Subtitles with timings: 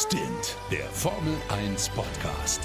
[0.00, 2.60] Stint, der Formel 1 Podcast.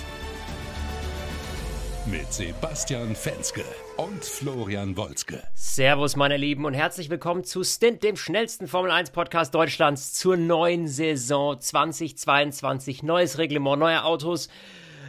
[2.06, 3.63] Mit Sebastian Fenske
[3.97, 5.41] und Florian Wolzke.
[5.55, 10.38] Servus, meine Lieben, und herzlich willkommen zu Stint, dem schnellsten Formel 1 Podcast Deutschlands zur
[10.38, 13.02] neuen Saison 2022.
[13.02, 14.47] Neues Reglement, neue Autos.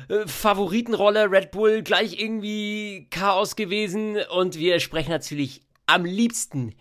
[0.09, 6.75] Äh, Favoritenrolle Red Bull gleich irgendwie Chaos gewesen und wir sprechen natürlich am liebsten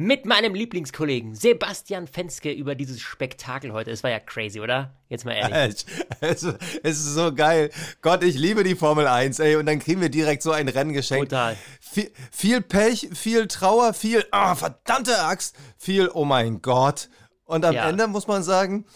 [0.00, 3.90] mit meinem Lieblingskollegen Sebastian Fenske über dieses Spektakel heute.
[3.90, 4.94] Es war ja crazy, oder?
[5.08, 5.84] Jetzt mal ehrlich.
[6.20, 7.70] Es, ist so geil.
[8.00, 9.56] Gott, ich liebe die Formel 1, ey.
[9.56, 11.30] Und dann kriegen wir direkt so ein Rennen geschenkt.
[11.30, 11.56] Total.
[11.80, 17.08] Viel, viel Pech, viel Trauer, viel, ah, oh, verdammte Axt, viel, oh mein Gott.
[17.44, 17.88] Und am ja.
[17.88, 18.86] Ende muss man sagen,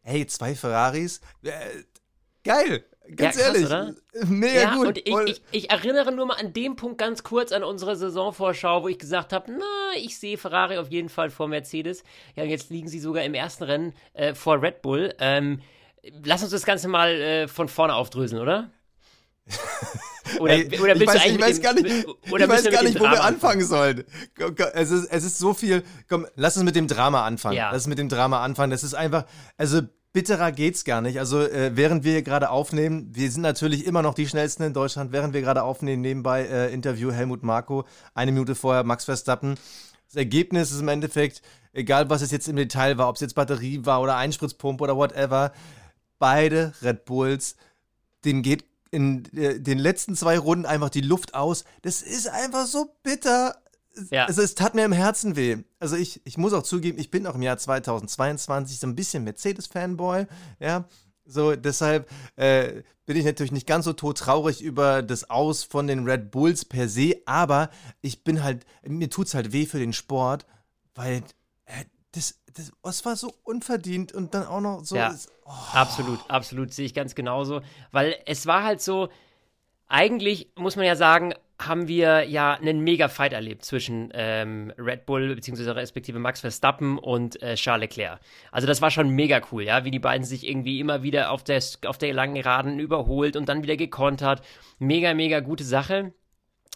[0.00, 1.50] hey, zwei Ferraris, äh,
[2.44, 2.82] geil.
[3.14, 3.94] Ganz ja, krass, ehrlich, oder?
[4.26, 4.86] mega ja, gut.
[4.86, 8.82] Und ich, ich, ich, erinnere nur mal an dem Punkt ganz kurz an unsere Saisonvorschau,
[8.82, 12.02] wo ich gesagt habe, na, ich sehe Ferrari auf jeden Fall vor Mercedes.
[12.34, 15.14] Ja, und jetzt liegen sie sogar im ersten Rennen äh, vor Red Bull.
[15.20, 15.60] Ähm,
[16.24, 18.70] lass uns das Ganze mal äh, von vorne aufdröseln, oder?
[20.40, 23.22] Oder, Ey, oder willst weiß, ich weiß gar nicht, ich weiß gar nicht wo wir
[23.22, 24.04] anfangen sollen.
[24.74, 25.84] Es ist, es ist so viel.
[26.08, 27.56] Komm, lass uns mit dem Drama anfangen.
[27.56, 27.70] Ja.
[27.70, 28.72] Lass uns mit dem Drama anfangen.
[28.72, 29.24] Das ist einfach,
[29.56, 29.82] also
[30.16, 31.18] bitterer geht's gar nicht.
[31.18, 35.12] Also äh, während wir gerade aufnehmen, wir sind natürlich immer noch die schnellsten in Deutschland,
[35.12, 39.56] während wir gerade aufnehmen, nebenbei äh, Interview Helmut Marko, eine Minute vorher Max Verstappen.
[40.06, 41.42] Das Ergebnis ist im Endeffekt,
[41.74, 44.96] egal was es jetzt im Detail war, ob es jetzt Batterie war oder Einspritzpumpe oder
[44.96, 45.52] whatever,
[46.18, 47.54] beide Red Bulls,
[48.24, 51.64] denen geht in äh, den letzten zwei Runden einfach die Luft aus.
[51.82, 53.54] Das ist einfach so bitter
[54.10, 54.26] ja.
[54.26, 55.58] also es tat mir im Herzen weh.
[55.78, 59.24] Also ich, ich muss auch zugeben, ich bin auch im Jahr 2022 so ein bisschen
[59.24, 60.26] Mercedes-Fanboy,
[60.60, 60.84] ja.
[61.28, 66.08] So, deshalb äh, bin ich natürlich nicht ganz so todtraurig über das Aus von den
[66.08, 67.70] Red Bulls per se, aber
[68.00, 70.46] ich bin halt, mir tut es halt weh für den Sport,
[70.94, 71.22] weil
[71.64, 74.96] äh, das, das, das war so unverdient und dann auch noch so.
[74.96, 75.50] Ja, ist, oh.
[75.72, 77.60] Absolut, absolut, sehe ich ganz genauso,
[77.90, 79.08] weil es war halt so,
[79.88, 85.34] eigentlich muss man ja sagen, haben wir ja einen Mega-Fight erlebt zwischen ähm, Red Bull
[85.34, 85.70] bzw.
[85.70, 88.20] respektive Max Verstappen und äh, Charles Leclerc.
[88.52, 91.44] Also das war schon mega cool, ja, wie die beiden sich irgendwie immer wieder auf
[91.44, 94.42] der, auf der langen Geraden überholt und dann wieder gekontert.
[94.78, 96.12] Mega, mega gute Sache.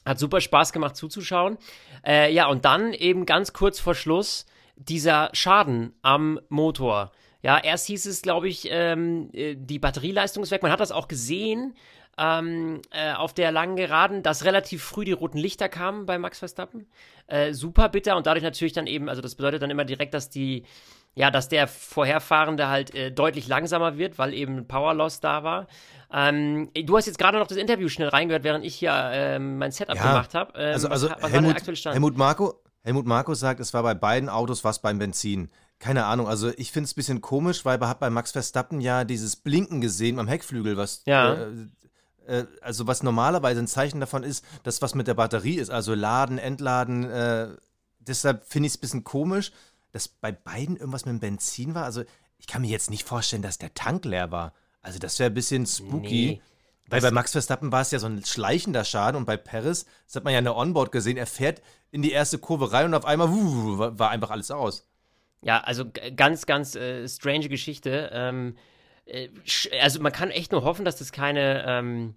[0.07, 1.59] Hat super Spaß gemacht zuzuschauen.
[2.07, 4.47] Äh, ja, und dann eben ganz kurz vor Schluss
[4.77, 7.13] dieser Schaden am Motor.
[7.43, 10.63] Ja, erst hieß es, glaube ich, ähm, äh, die Batterieleistung ist weg.
[10.63, 11.75] Man hat das auch gesehen
[12.19, 16.39] ähm, äh, auf der langen Geraden, dass relativ früh die roten Lichter kamen bei Max
[16.39, 16.87] Verstappen.
[17.27, 20.29] Äh, super bitter und dadurch natürlich dann eben, also das bedeutet dann immer direkt, dass
[20.29, 20.65] die,
[21.15, 25.67] ja, dass der Vorherfahrende halt äh, deutlich langsamer wird, weil eben Power Loss da war.
[26.13, 29.71] Ähm, du hast jetzt gerade noch das Interview schnell reingehört, während ich hier ähm, mein
[29.71, 30.53] Setup ja, gemacht habe.
[30.57, 34.29] Ähm, also, also was, was Helmut, Helmut Marco, Helmut Marco sagt, es war bei beiden
[34.29, 35.51] Autos was beim Benzin.
[35.79, 38.81] Keine Ahnung, also ich finde es ein bisschen komisch, weil man hat bei Max Verstappen
[38.81, 41.35] ja dieses Blinken gesehen am Heckflügel, was ja.
[41.35, 41.53] äh,
[42.31, 45.95] äh, also was normalerweise ein Zeichen davon ist, dass was mit der Batterie ist, also
[45.95, 47.05] Laden, Entladen.
[47.11, 47.49] Äh,
[47.99, 49.53] deshalb finde ich es ein bisschen komisch,
[49.93, 51.85] dass bei beiden irgendwas mit dem Benzin war.
[51.85, 52.05] Also
[52.39, 54.55] ich kann mir jetzt nicht vorstellen, dass der Tank leer war.
[54.81, 56.27] Also das wäre ein bisschen spooky.
[56.27, 56.43] Nee.
[56.89, 60.17] Weil bei Max Verstappen war es ja so ein schleichender Schaden und bei Paris, das
[60.17, 61.63] hat man ja in der Onboard gesehen, er fährt
[61.93, 64.89] in die erste Kurve rein und auf einmal wuh, war einfach alles aus.
[65.43, 65.85] Ja, also
[66.17, 68.11] ganz, ganz äh, strange Geschichte.
[68.13, 68.61] Ähm, äh,
[69.81, 72.15] also man kann echt nur hoffen, dass das keine, ähm,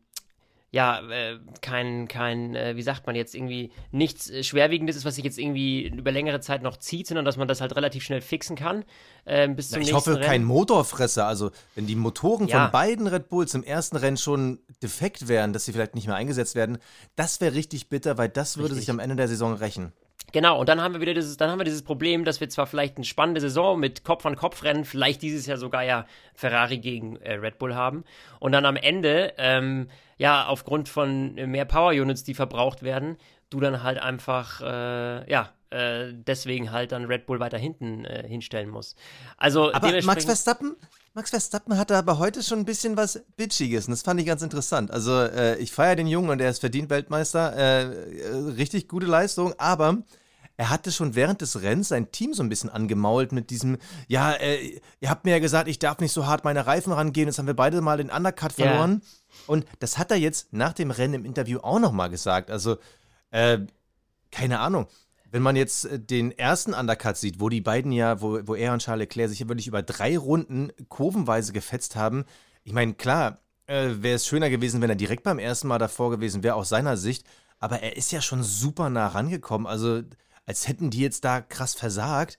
[0.74, 5.16] ja, äh, kein, kein, äh, wie sagt man jetzt, irgendwie nichts äh, Schwerwiegendes ist, was
[5.16, 8.22] sich jetzt irgendwie über längere Zeit noch zieht, sondern dass man das halt relativ schnell
[8.22, 8.84] fixen kann.
[9.26, 10.24] Äh, bis zum ja, ich hoffe, Rennen.
[10.24, 11.28] kein Motorfresser.
[11.28, 12.64] Also, wenn die Motoren ja.
[12.64, 16.16] von beiden Red Bulls im ersten Rennen schon defekt wären, dass sie vielleicht nicht mehr
[16.16, 16.80] eingesetzt werden,
[17.16, 18.86] das wäre richtig bitter, weil das würde richtig.
[18.86, 19.94] sich am Ende der Saison rächen.
[20.34, 22.66] Genau, und dann haben wir wieder dieses, dann haben wir dieses Problem, dass wir zwar
[22.66, 26.80] vielleicht eine spannende Saison mit Kopf an Kopf rennen, vielleicht dieses Jahr sogar ja Ferrari
[26.80, 28.04] gegen äh, Red Bull haben.
[28.40, 33.18] Und dann am Ende, ähm, ja, aufgrund von mehr Power Units, die verbraucht werden,
[33.52, 38.28] du dann halt einfach, äh, ja, äh, deswegen halt dann Red Bull weiter hinten äh,
[38.28, 38.98] hinstellen musst.
[39.38, 40.76] Also, aber Max Verstappen,
[41.14, 44.42] Max Verstappen hatte aber heute schon ein bisschen was Bitchiges und das fand ich ganz
[44.42, 44.90] interessant.
[44.90, 47.54] Also äh, ich feiere den Jungen und er ist verdient Weltmeister.
[47.54, 47.82] Äh,
[48.58, 50.00] richtig gute Leistung, aber
[50.56, 53.78] er hatte schon während des Rennens sein Team so ein bisschen angemault mit diesem,
[54.08, 57.28] ja, äh, ihr habt mir ja gesagt, ich darf nicht so hart meine Reifen rangehen,
[57.28, 58.92] jetzt haben wir beide mal den Undercut verloren.
[58.92, 59.02] Yeah.
[59.48, 62.52] Und das hat er jetzt nach dem Rennen im Interview auch nochmal gesagt.
[62.52, 62.78] Also,
[63.32, 63.60] äh,
[64.32, 64.88] keine Ahnung.
[65.32, 68.74] Wenn man jetzt äh, den ersten Undercut sieht, wo die beiden ja, wo, wo er
[68.74, 72.26] und Charles Leclerc sich ja wirklich über drei Runden kurvenweise gefetzt haben,
[72.64, 76.12] ich meine, klar, äh, wäre es schöner gewesen, wenn er direkt beim ersten Mal davor
[76.12, 77.26] gewesen wäre, aus seiner Sicht.
[77.60, 79.68] Aber er ist ja schon super nah rangekommen.
[79.68, 80.04] Also
[80.46, 82.38] als hätten die jetzt da krass versagt.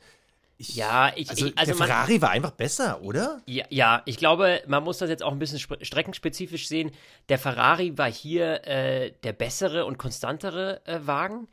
[0.56, 3.42] ich, ja, ich, also, ich, also der Ferrari man, war einfach besser, oder?
[3.46, 6.90] Ja, ja, ich glaube, man muss das jetzt auch ein bisschen streckenspezifisch sehen.
[7.28, 11.48] Der Ferrari war hier äh, der bessere und konstantere äh, Wagen,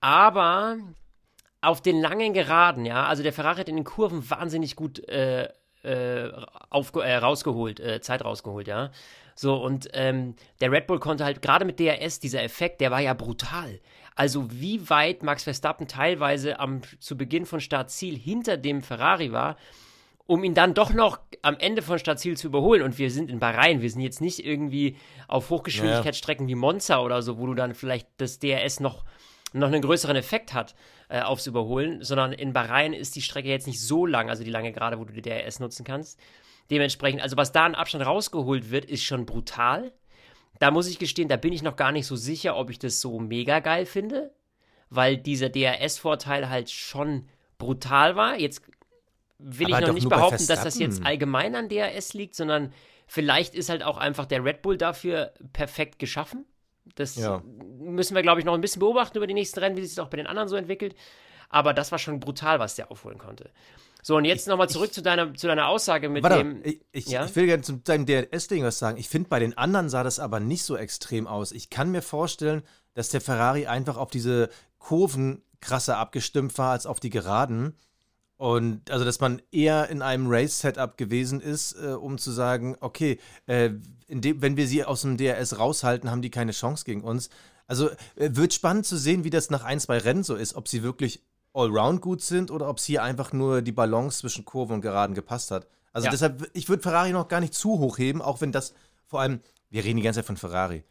[0.00, 0.78] aber
[1.60, 5.48] auf den langen Geraden, ja, also der Ferrari hat in den Kurven wahnsinnig gut äh,
[5.82, 6.30] äh,
[6.68, 8.90] auf, äh, rausgeholt, äh, Zeit rausgeholt, ja.
[9.34, 13.00] So, und ähm, der Red Bull konnte halt gerade mit DRS, dieser Effekt, der war
[13.00, 13.80] ja brutal.
[14.14, 19.56] Also, wie weit Max Verstappen teilweise am, zu Beginn von Startziel hinter dem Ferrari war,
[20.26, 22.82] um ihn dann doch noch am Ende von Startziel zu überholen.
[22.82, 26.52] Und wir sind in Bahrain, wir sind jetzt nicht irgendwie auf Hochgeschwindigkeitsstrecken ja.
[26.52, 29.04] wie Monza oder so, wo du dann vielleicht das DRS noch,
[29.52, 30.74] noch einen größeren Effekt hat
[31.08, 34.50] äh, aufs Überholen, sondern in Bahrain ist die Strecke jetzt nicht so lang, also die
[34.50, 36.18] lange Gerade, wo du die DRS nutzen kannst.
[36.70, 39.92] Dementsprechend, also was da an Abstand rausgeholt wird, ist schon brutal.
[40.60, 43.00] Da muss ich gestehen, da bin ich noch gar nicht so sicher, ob ich das
[43.00, 44.32] so mega geil finde,
[44.88, 48.38] weil dieser DRS-Vorteil halt schon brutal war.
[48.38, 48.62] Jetzt
[49.38, 52.72] will Aber ich noch nicht behaupten, dass das jetzt allgemein an DRS liegt, sondern
[53.06, 56.44] vielleicht ist halt auch einfach der Red Bull dafür perfekt geschaffen.
[56.94, 57.42] Das ja.
[57.78, 60.04] müssen wir, glaube ich, noch ein bisschen beobachten über die nächsten Rennen, wie sich das
[60.04, 60.94] auch bei den anderen so entwickelt.
[61.48, 63.50] Aber das war schon brutal, was der aufholen konnte.
[64.02, 66.60] So, und jetzt nochmal zurück zu deiner, zu deiner Aussage mit warte, dem.
[66.64, 67.24] Ich, ich, ja?
[67.24, 68.98] ich will gerne zu deinem DRS-Ding was sagen.
[68.98, 71.52] Ich finde, bei den anderen sah das aber nicht so extrem aus.
[71.52, 72.62] Ich kann mir vorstellen,
[72.94, 74.48] dass der Ferrari einfach auf diese
[74.78, 77.76] Kurven krasser abgestimmt war als auf die Geraden.
[78.40, 83.20] Und also, dass man eher in einem Race-Setup gewesen ist, äh, um zu sagen, okay,
[83.44, 83.68] äh,
[84.08, 87.28] dem, wenn wir sie aus dem DRS raushalten, haben die keine Chance gegen uns.
[87.66, 90.68] Also äh, wird spannend zu sehen, wie das nach ein, zwei Rennen so ist, ob
[90.68, 91.22] sie wirklich
[91.52, 95.14] allround gut sind oder ob es hier einfach nur die Balance zwischen Kurve und Geraden
[95.14, 95.66] gepasst hat.
[95.92, 96.10] Also ja.
[96.10, 98.72] deshalb, ich würde Ferrari noch gar nicht zu hoch heben, auch wenn das
[99.06, 100.82] vor allem, wir reden die ganze Zeit von Ferrari.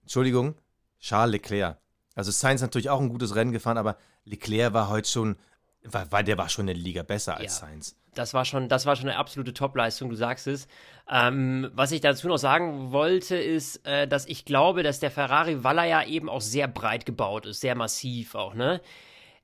[0.00, 0.54] Entschuldigung,
[1.00, 1.76] Charles Leclerc.
[2.14, 5.36] Also Sainz natürlich auch ein gutes Rennen gefahren, aber Leclerc war heute schon
[5.84, 7.96] weil der war schon eine Liga besser als ja, Sainz.
[8.14, 10.66] Das war schon, das war schon eine absolute Topleistung, du sagst es.
[11.10, 15.62] Ähm, was ich dazu noch sagen wollte, ist, äh, dass ich glaube, dass der Ferrari,
[15.62, 18.80] weil er ja eben auch sehr breit gebaut ist, sehr massiv auch, ne?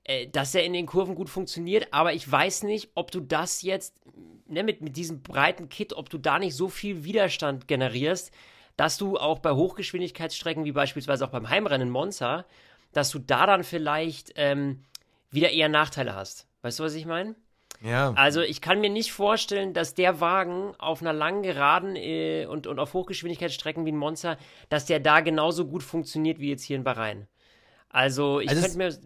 [0.05, 3.61] Äh, dass er in den Kurven gut funktioniert, aber ich weiß nicht, ob du das
[3.63, 4.01] jetzt,
[4.47, 8.33] ne, mit, mit diesem breiten Kit, ob du da nicht so viel Widerstand generierst,
[8.77, 12.47] dass du auch bei Hochgeschwindigkeitsstrecken, wie beispielsweise auch beim Heimrennen Monza,
[12.93, 14.85] dass du da dann vielleicht ähm,
[15.31, 16.47] wieder eher Nachteile hast.
[16.63, 17.35] Weißt du, was ich meine?
[17.83, 18.13] Ja.
[18.13, 22.67] Also ich kann mir nicht vorstellen, dass der Wagen auf einer langen Geraden äh, und,
[22.67, 24.37] und auf Hochgeschwindigkeitsstrecken wie ein Monster,
[24.69, 27.27] dass der da genauso gut funktioniert wie jetzt hier in Bahrain.
[27.89, 28.99] Also ich also könnte mir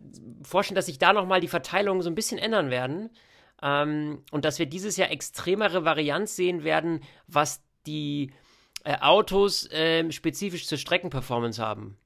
[0.42, 3.10] vorstellen, dass sich da nochmal die Verteilungen so ein bisschen ändern werden.
[3.62, 8.32] Ähm, und dass wir dieses Jahr extremere Varianz sehen werden, was die
[8.84, 11.96] äh, Autos äh, spezifisch zur Streckenperformance haben.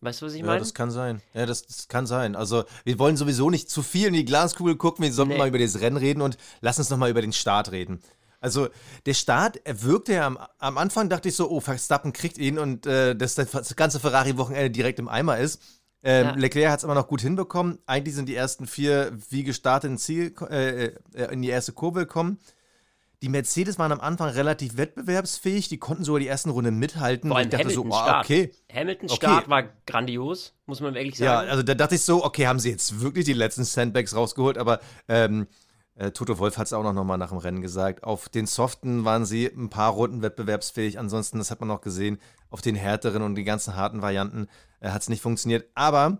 [0.00, 0.54] Weißt du, was ich meine?
[0.54, 1.20] Ja, das kann sein.
[1.34, 2.36] Ja, das, das, kann sein.
[2.36, 5.04] Also, wir wollen sowieso nicht zu viel in die Glaskugel gucken.
[5.04, 5.38] Wir sollten nee.
[5.38, 8.00] mal über das Rennen reden und lass uns nochmal über den Start reden.
[8.40, 8.68] Also,
[9.06, 12.58] der Start, er wirkte ja am, am Anfang, dachte ich so, oh, Verstappen kriegt ihn
[12.58, 15.60] und äh, dass das ganze Ferrari-Wochenende direkt im Eimer ist.
[16.04, 16.34] Ähm, ja.
[16.34, 17.80] Leclerc hat es immer noch gut hinbekommen.
[17.86, 22.00] Eigentlich sind die ersten vier wie gestartet ins Ziel, äh, äh, in die erste Kurve
[22.00, 22.38] gekommen.
[23.20, 27.30] Die Mercedes waren am Anfang relativ wettbewerbsfähig, die konnten sogar die ersten Runde mithalten.
[27.30, 28.52] Vor allem ich dachte Hamilton so, oh, okay.
[28.72, 29.50] Hamilton Start okay.
[29.50, 31.46] war grandios, muss man wirklich sagen.
[31.46, 34.56] Ja, also da dachte ich so, okay, haben sie jetzt wirklich die letzten Sandbags rausgeholt,
[34.56, 34.78] aber
[35.08, 35.48] ähm,
[35.96, 38.04] äh, Toto Wolf hat es auch noch mal nach dem Rennen gesagt.
[38.04, 42.18] Auf den Soften waren sie ein paar Runden wettbewerbsfähig, ansonsten, das hat man noch gesehen,
[42.50, 44.46] auf den härteren und die ganzen harten Varianten
[44.78, 45.68] äh, hat es nicht funktioniert.
[45.74, 46.18] Aber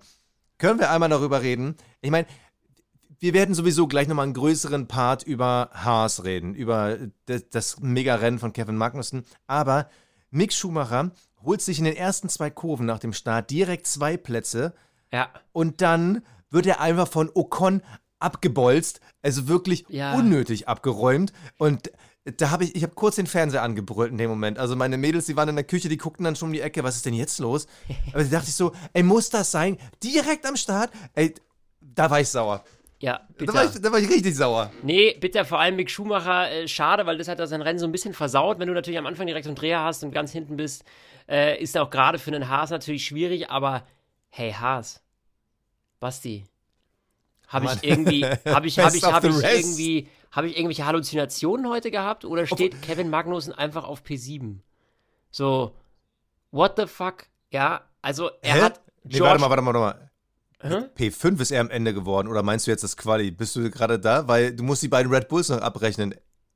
[0.59, 1.77] können wir einmal darüber reden?
[2.01, 2.27] Ich meine,
[3.21, 8.53] wir werden sowieso gleich nochmal einen größeren Part über Haas reden, über das Mega-Rennen von
[8.53, 9.25] Kevin Magnussen.
[9.47, 9.89] Aber
[10.31, 14.75] Mick Schumacher holt sich in den ersten zwei Kurven nach dem Start direkt zwei Plätze.
[15.13, 15.31] Ja.
[15.53, 17.83] Und dann wird er einfach von Ocon
[18.21, 20.15] abgebolzt, also wirklich ja.
[20.15, 21.33] unnötig abgeräumt.
[21.57, 21.91] Und
[22.25, 24.59] da habe ich, ich habe kurz den Fernseher angebrüllt in dem Moment.
[24.59, 26.85] Also meine Mädels, die waren in der Küche, die guckten dann schon um die Ecke,
[26.85, 27.67] was ist denn jetzt los?
[28.13, 29.79] Aber da dachte ich so, ey, muss das sein?
[30.03, 30.91] Direkt am Start?
[31.15, 31.35] Ey,
[31.81, 32.65] da war ich sauer.
[33.01, 33.47] Ja, bitte.
[33.47, 34.73] Da war, ich, da war ich richtig sauer.
[34.83, 37.93] Nee, bitte vor allem Mick Schumacher, äh, schade, weil das hat sein Rennen so ein
[37.93, 38.59] bisschen versaut.
[38.59, 40.85] Wenn du natürlich am Anfang direkt einen Dreher hast und ganz hinten bist,
[41.29, 43.85] äh, ist auch gerade für einen Haas natürlich schwierig, aber
[44.31, 45.01] hey Haas,
[46.01, 46.45] Basti,
[47.47, 51.93] habe ich irgendwie, habe ich, habe ich, habe ich irgendwie, habe ich irgendwelche Halluzinationen heute
[51.93, 54.59] gehabt oder steht Kevin Magnussen einfach auf P7?
[55.31, 55.75] So,
[56.51, 57.27] what the fuck?
[57.51, 58.61] Ja, also er Hä?
[58.63, 58.81] hat.
[59.05, 60.08] George, nee, warte mal, warte mal, warte mal.
[60.61, 63.31] P5 ist er am Ende geworden oder meinst du jetzt das Quali?
[63.31, 64.27] Bist du gerade da?
[64.27, 66.15] Weil du musst die beiden Red Bulls noch abrechnen.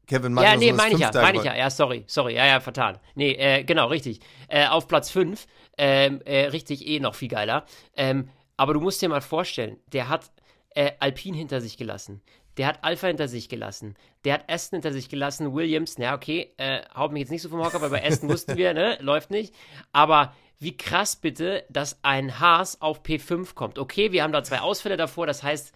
[0.08, 1.54] Kevin Magnussen Ja, nee, meine ich ja, meine ich ja.
[1.54, 2.98] Ja, sorry, sorry, ja, ja, vertan.
[3.14, 4.18] Nee, äh, genau, richtig.
[4.48, 5.46] Äh, auf Platz 5,
[5.78, 7.64] ähm, äh, richtig, eh noch viel geiler.
[7.96, 10.32] Ähm, aber du musst dir mal vorstellen, der hat
[10.74, 12.20] äh, Alpin hinter sich gelassen.
[12.58, 13.94] der hat Alpha hinter sich gelassen.
[14.24, 15.54] Der hat Aston hinter sich gelassen.
[15.54, 18.56] Williams, na okay, äh, haut mich jetzt nicht so vom Hocker, weil bei Aston wussten
[18.56, 19.54] wir, ne, läuft nicht.
[19.92, 23.78] Aber wie krass bitte, dass ein Haas auf P5 kommt.
[23.78, 25.72] Okay, wir haben da zwei Ausfälle davor, das heißt,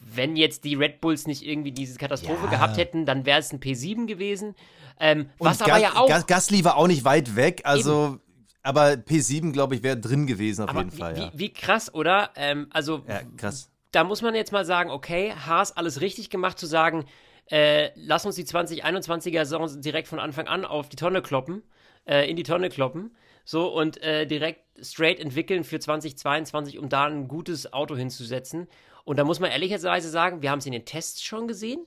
[0.00, 2.50] wenn jetzt die Red Bulls nicht irgendwie diese Katastrophe ja.
[2.50, 4.54] gehabt hätten, dann wäre es ein P7 gewesen.
[5.00, 6.26] Ähm, was aber ja auch.
[6.26, 8.06] Gasly war auch nicht weit weg, also.
[8.06, 8.20] Eben.
[8.62, 11.14] Aber P7, glaube ich, wäre drin gewesen auf aber jeden Fall.
[11.14, 11.30] Wie, ja.
[11.34, 12.30] wie krass, oder?
[12.34, 13.70] Ähm, also, ja, krass.
[13.92, 17.04] Da muss man jetzt mal sagen, okay, Haas alles richtig gemacht, zu sagen,
[17.48, 21.62] äh, lass uns die 2021er Saison direkt von Anfang an auf die Tonne kloppen,
[22.06, 23.16] äh, in die Tonne kloppen.
[23.46, 28.66] So und äh, direkt straight entwickeln für 2022, um da ein gutes Auto hinzusetzen.
[29.04, 31.86] Und da muss man ehrlicherweise sagen, wir haben es in den Tests schon gesehen,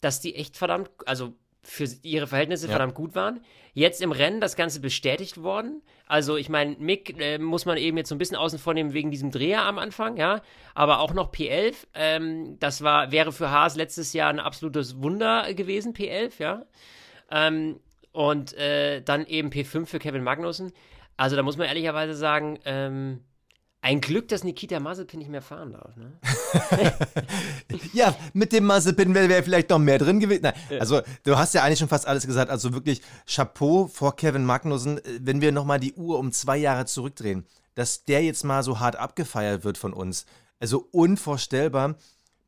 [0.00, 2.72] dass die echt verdammt, also für ihre Verhältnisse ja.
[2.72, 3.40] verdammt gut waren.
[3.74, 5.82] Jetzt im Rennen das Ganze bestätigt worden.
[6.06, 8.94] Also ich meine, Mick äh, muss man eben jetzt so ein bisschen außen vor nehmen
[8.94, 10.40] wegen diesem Dreher am Anfang, ja.
[10.74, 15.52] Aber auch noch P11, ähm, das war, wäre für Haas letztes Jahr ein absolutes Wunder
[15.52, 16.64] gewesen, P11, ja.
[17.30, 17.80] Ähm,
[18.12, 20.72] und äh, dann eben P5 für Kevin Magnussen.
[21.16, 23.20] Also da muss man ehrlicherweise sagen, ähm,
[23.84, 25.94] ein Glück, dass Nikita Mazepin nicht mehr fahren darf.
[25.96, 26.18] Ne?
[27.92, 30.40] ja, mit dem Mazepin wäre wär vielleicht noch mehr drin gewesen.
[30.42, 32.50] Nein, also du hast ja eigentlich schon fast alles gesagt.
[32.50, 37.44] Also wirklich Chapeau vor Kevin Magnussen, wenn wir nochmal die Uhr um zwei Jahre zurückdrehen,
[37.74, 40.24] dass der jetzt mal so hart abgefeiert wird von uns.
[40.58, 41.96] Also unvorstellbar.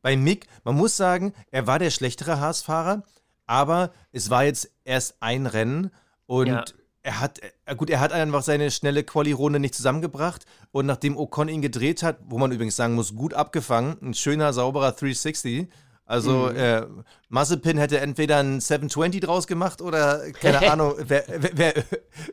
[0.01, 3.03] Bei Mick, man muss sagen, er war der schlechtere Haas-Fahrer,
[3.45, 5.91] aber es war jetzt erst ein Rennen
[6.25, 6.65] und ja
[7.07, 11.47] er hat, äh, gut, er hat einfach seine schnelle Quali-Runde nicht zusammengebracht und nachdem Ocon
[11.47, 15.69] ihn gedreht hat, wo man übrigens sagen muss, gut abgefangen, ein schöner, sauberer 360.
[16.05, 16.57] Also mhm.
[16.57, 16.81] äh,
[17.29, 21.75] Mazepin hätte entweder ein 720 draus gemacht oder, keine Ahnung, wäre wär, wär,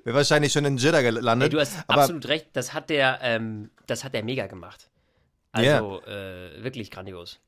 [0.02, 1.46] wär, wahrscheinlich schon in Jeddah gelandet.
[1.46, 4.90] Hey, du hast Aber, absolut recht, das hat der, ähm, das hat der mega gemacht.
[5.52, 6.56] Also yeah.
[6.56, 7.38] äh, wirklich grandios.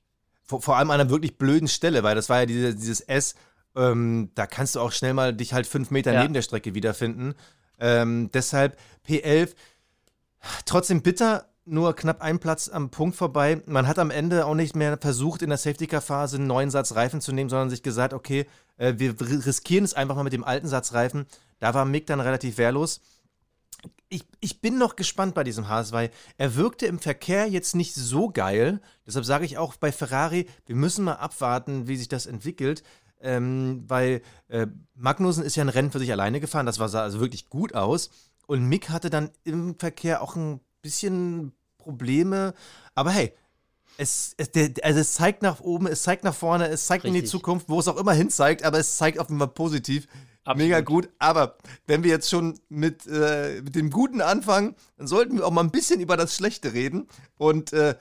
[0.45, 3.35] Vor, vor, allem an einer wirklich blöden Stelle, weil das war ja diese, dieses S,
[3.77, 6.23] ähm, da kannst du auch schnell mal dich halt fünf Meter ja.
[6.23, 7.35] neben der Strecke wiederfinden.
[7.79, 9.55] Ähm, deshalb P11,
[10.65, 13.61] trotzdem bitter, nur knapp ein Platz am Punkt vorbei.
[13.67, 17.21] Man hat am Ende auch nicht mehr versucht, in der Safety-Car-Phase einen neuen Satz Reifen
[17.21, 18.47] zu nehmen, sondern sich gesagt, okay,
[18.79, 21.27] äh, wir riskieren es einfach mal mit dem alten Satz Reifen.
[21.59, 23.01] Da war Mick dann relativ wehrlos.
[24.09, 27.95] Ich, ich bin noch gespannt bei diesem Haas, weil er wirkte im Verkehr jetzt nicht
[27.95, 28.81] so geil.
[29.05, 32.85] Deshalb sage ich auch bei Ferrari, wir müssen mal abwarten, wie sich das entwickelt
[33.21, 37.21] ähm, weil äh, Magnussen ist ja ein Rennen für sich alleine gefahren, das sah also
[37.21, 38.11] wirklich gut aus.
[38.47, 42.55] Und Mick hatte dann im Verkehr auch ein bisschen Probleme.
[42.95, 43.33] Aber hey,
[43.99, 44.51] es, es,
[44.83, 47.19] also es zeigt nach oben, es zeigt nach vorne, es zeigt Richtig.
[47.19, 49.49] in die Zukunft, wo es auch immer hin zeigt, aber es zeigt auf jeden Fall
[49.49, 50.07] positiv.
[50.45, 50.69] Absolut.
[50.69, 51.09] Mega gut.
[51.19, 51.57] Aber
[51.87, 55.65] wenn wir jetzt schon mit, äh, mit dem Guten anfangen, dann sollten wir auch mal
[55.65, 57.09] ein bisschen über das Schlechte reden.
[57.37, 57.97] Und äh,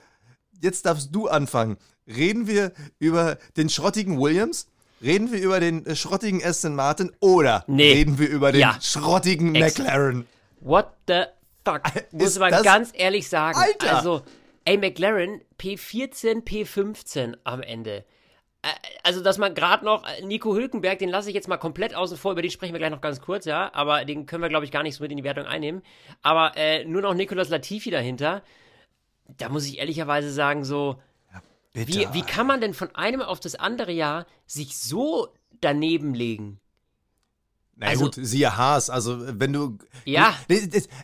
[0.62, 1.76] jetzt darfst du anfangen.
[2.06, 4.68] Reden wir über den schrottigen Williams?
[5.02, 7.92] Reden wir über den äh, schrottigen Aston Martin oder nee.
[7.92, 8.78] reden wir über den ja.
[8.80, 10.26] schrottigen Ex McLaren?
[10.60, 11.24] What the
[11.64, 11.82] fuck?
[12.12, 13.58] Muss man ganz ehrlich sagen.
[13.58, 13.96] Alter.
[13.96, 14.22] Also,
[14.64, 18.04] ey, McLaren P14, P15 am Ende.
[18.62, 18.68] Äh,
[19.02, 22.16] also, dass man gerade noch äh, Nico Hülkenberg, den lasse ich jetzt mal komplett außen
[22.16, 24.64] vor, über den sprechen wir gleich noch ganz kurz, ja, aber den können wir, glaube
[24.64, 25.82] ich, gar nicht so mit in die Wertung einnehmen.
[26.22, 28.42] Aber äh, nur noch Nicolas Latifi dahinter.
[29.28, 31.00] Da muss ich ehrlicherweise sagen, so,
[31.76, 35.28] wie, wie kann man denn von einem auf das andere Jahr sich so
[35.60, 36.58] daneben legen?
[37.76, 39.78] Na also, gut, siehe Haas, also wenn du.
[40.06, 40.34] Ja.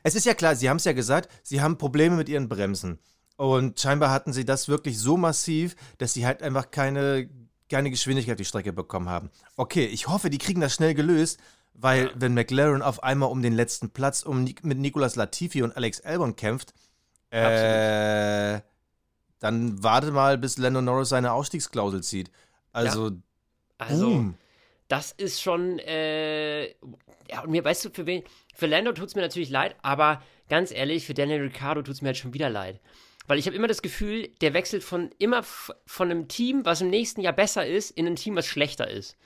[0.03, 2.99] Es ist ja klar, sie haben es ja gesagt, sie haben Probleme mit ihren Bremsen.
[3.37, 7.29] Und scheinbar hatten sie das wirklich so massiv, dass sie halt einfach keine,
[7.69, 9.31] keine Geschwindigkeit auf die Strecke bekommen haben.
[9.57, 11.39] Okay, ich hoffe, die kriegen das schnell gelöst,
[11.75, 12.11] weil ja.
[12.15, 16.37] wenn McLaren auf einmal um den letzten Platz um, mit Nicolas Latifi und Alex Albon
[16.37, 16.73] kämpft,
[17.31, 18.61] äh,
[19.43, 22.31] dann warte mal, bis Lando Norris seine Ausstiegsklausel zieht.
[22.73, 23.17] Also, ja.
[23.79, 24.35] also boom.
[24.87, 26.69] das ist schon, äh,
[27.29, 28.23] ja, und mir, weißt du, für wen,
[28.55, 32.03] für Lando tut es mir natürlich leid, aber ganz ehrlich, für Daniel Ricciardo tut es
[32.03, 32.81] mir halt schon wieder leid.
[33.27, 36.91] Weil ich habe immer das Gefühl, der wechselt von immer von einem Team, was im
[36.91, 39.17] nächsten Jahr besser ist, in ein Team, was schlechter ist.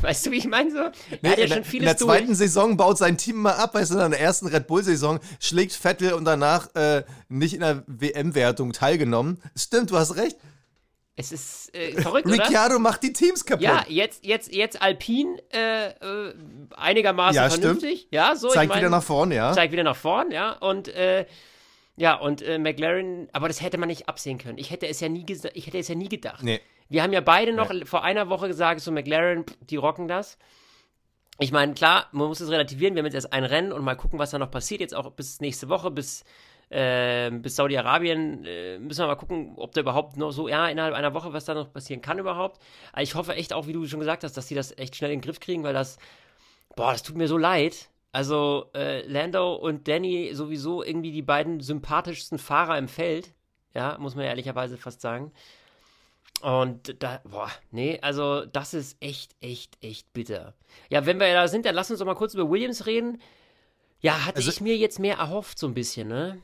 [0.00, 0.78] Weißt du, wie ich meine so?
[1.22, 2.38] Nee, ja schon vieles In der zweiten durch.
[2.38, 6.14] Saison baut sein Team mal ab, weißt du, in der ersten Red Bull-Saison schlägt Vettel
[6.14, 9.42] und danach äh, nicht in der WM-Wertung teilgenommen.
[9.56, 10.36] Stimmt, du hast recht.
[11.16, 13.62] Es ist äh, verrückt, Ricciardo macht die Teams kaputt.
[13.62, 16.34] Ja, jetzt, jetzt, jetzt Alpin äh, äh,
[16.76, 17.98] einigermaßen ja, vernünftig.
[17.98, 18.12] Stimmt.
[18.12, 18.48] Ja, so.
[18.48, 19.52] Zeigt ich mein, wieder nach vorn, ja.
[19.52, 20.52] Zeigt wieder nach vorn, ja.
[20.52, 21.26] Und äh,
[22.00, 24.56] ja, und äh, McLaren, aber das hätte man nicht absehen können.
[24.56, 26.42] Ich hätte es ja nie, ich hätte es ja nie gedacht.
[26.42, 26.58] Nee.
[26.88, 27.84] Wir haben ja beide noch ja.
[27.84, 30.38] vor einer Woche gesagt, so McLaren, die rocken das.
[31.38, 32.94] Ich meine, klar, man muss es relativieren.
[32.94, 34.80] Wir haben jetzt erst ein Rennen und mal gucken, was da noch passiert.
[34.80, 36.24] Jetzt auch bis nächste Woche, bis
[36.70, 40.94] äh, bis Saudi-Arabien äh, müssen wir mal gucken, ob da überhaupt noch so, ja, innerhalb
[40.94, 42.62] einer Woche, was da noch passieren kann überhaupt.
[42.92, 45.10] Aber ich hoffe echt auch, wie du schon gesagt hast, dass sie das echt schnell
[45.10, 45.98] in den Griff kriegen, weil das,
[46.76, 47.89] boah, das tut mir so leid.
[48.12, 53.32] Also äh, Lando und Danny sowieso irgendwie die beiden sympathischsten Fahrer im Feld.
[53.72, 55.32] Ja, muss man ehrlicherweise fast sagen.
[56.42, 60.54] Und da, boah, nee, also das ist echt, echt, echt bitter.
[60.88, 63.20] Ja, wenn wir da sind, dann lass uns doch mal kurz über Williams reden.
[64.00, 66.40] Ja, hatte also, ich mir jetzt mehr erhofft, so ein bisschen, ne?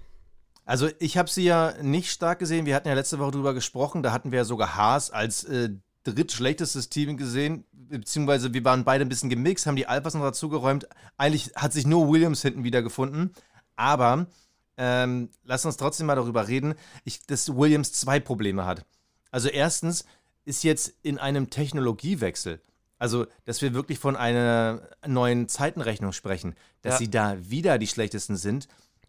[0.66, 2.66] Also ich habe sie ja nicht stark gesehen.
[2.66, 4.02] Wir hatten ja letzte Woche drüber gesprochen.
[4.02, 5.70] Da hatten wir ja sogar Haas als äh,
[6.14, 7.64] drittschlechtestes Team gesehen.
[7.72, 10.88] Beziehungsweise wir waren beide ein bisschen gemixt, haben die Alphas noch dazugeräumt.
[11.16, 13.32] Eigentlich hat sich nur Williams hinten wiedergefunden.
[13.76, 14.26] Aber
[14.76, 18.84] ähm, lass uns trotzdem mal darüber reden, ich, dass Williams zwei Probleme hat.
[19.30, 20.04] Also erstens
[20.44, 22.60] ist jetzt in einem Technologiewechsel,
[22.98, 26.98] also dass wir wirklich von einer neuen Zeitenrechnung sprechen, dass ja.
[26.98, 28.68] sie da wieder die schlechtesten sind,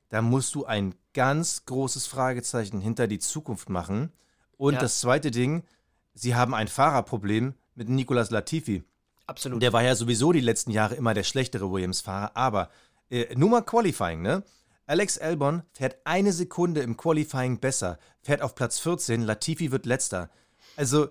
[0.10, 4.12] da musst du ein ganz großes Fragezeichen hinter die Zukunft machen.
[4.58, 4.80] Und ja.
[4.80, 5.64] das zweite Ding,
[6.18, 8.84] sie haben ein Fahrerproblem mit Nicolas Latifi.
[9.28, 9.62] Absolut.
[9.62, 12.70] Der war ja sowieso die letzten Jahre immer der schlechtere Williams-Fahrer, aber
[13.10, 14.44] äh, nur mal Qualifying, ne?
[14.86, 20.30] Alex Albon fährt eine Sekunde im Qualifying besser, fährt auf Platz 14, Latifi wird letzter.
[20.78, 21.10] Also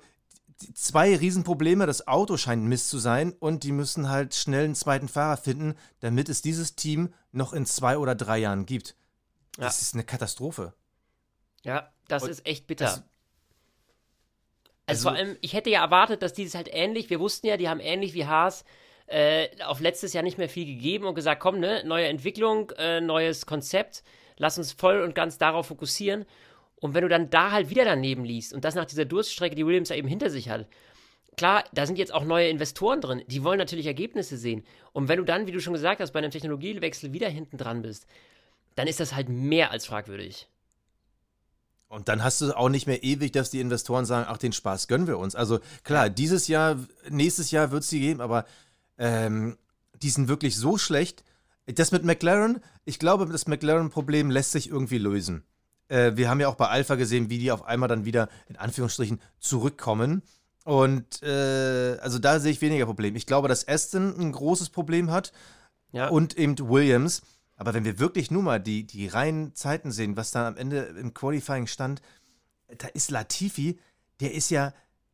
[0.74, 5.08] zwei Riesenprobleme, das Auto scheint Mist zu sein und die müssen halt schnell einen zweiten
[5.08, 8.96] Fahrer finden, damit es dieses Team noch in zwei oder drei Jahren gibt.
[9.58, 9.64] Ja.
[9.64, 10.72] Das ist eine Katastrophe.
[11.62, 13.04] Ja, das und ist echt bitter.
[14.86, 17.56] Also, also, vor allem, ich hätte ja erwartet, dass dieses halt ähnlich, wir wussten ja,
[17.56, 18.64] die haben ähnlich wie Haas
[19.06, 23.00] äh, auf letztes Jahr nicht mehr viel gegeben und gesagt, komm, ne, neue Entwicklung, äh,
[23.00, 24.02] neues Konzept,
[24.36, 26.24] lass uns voll und ganz darauf fokussieren.
[26.80, 29.66] Und wenn du dann da halt wieder daneben liest und das nach dieser Durststrecke, die
[29.66, 30.66] Williams ja eben hinter sich hat,
[31.36, 34.64] klar, da sind jetzt auch neue Investoren drin, die wollen natürlich Ergebnisse sehen.
[34.92, 37.82] Und wenn du dann, wie du schon gesagt hast, bei einem Technologiewechsel wieder hinten dran
[37.82, 38.06] bist,
[38.74, 40.48] dann ist das halt mehr als fragwürdig.
[41.88, 44.88] Und dann hast du auch nicht mehr ewig, dass die Investoren sagen, ach, den Spaß
[44.88, 45.34] gönnen wir uns.
[45.34, 46.76] Also klar, dieses Jahr,
[47.08, 48.44] nächstes Jahr wird es sie geben, aber
[48.98, 49.56] ähm,
[50.02, 51.22] die sind wirklich so schlecht.
[51.66, 55.44] Das mit McLaren, ich glaube, das McLaren-Problem lässt sich irgendwie lösen.
[55.88, 58.56] Äh, wir haben ja auch bei Alpha gesehen, wie die auf einmal dann wieder in
[58.56, 60.22] Anführungsstrichen zurückkommen.
[60.64, 63.14] Und äh, also da sehe ich weniger Problem.
[63.14, 65.32] Ich glaube, dass Aston ein großes Problem hat
[65.92, 66.08] ja.
[66.08, 67.22] und eben Williams.
[67.56, 70.80] Aber wenn wir wirklich nur mal die, die reinen Zeiten sehen, was da am Ende
[71.00, 72.02] im Qualifying stand,
[72.78, 73.78] da ist Latifi,
[74.20, 74.72] der ist ja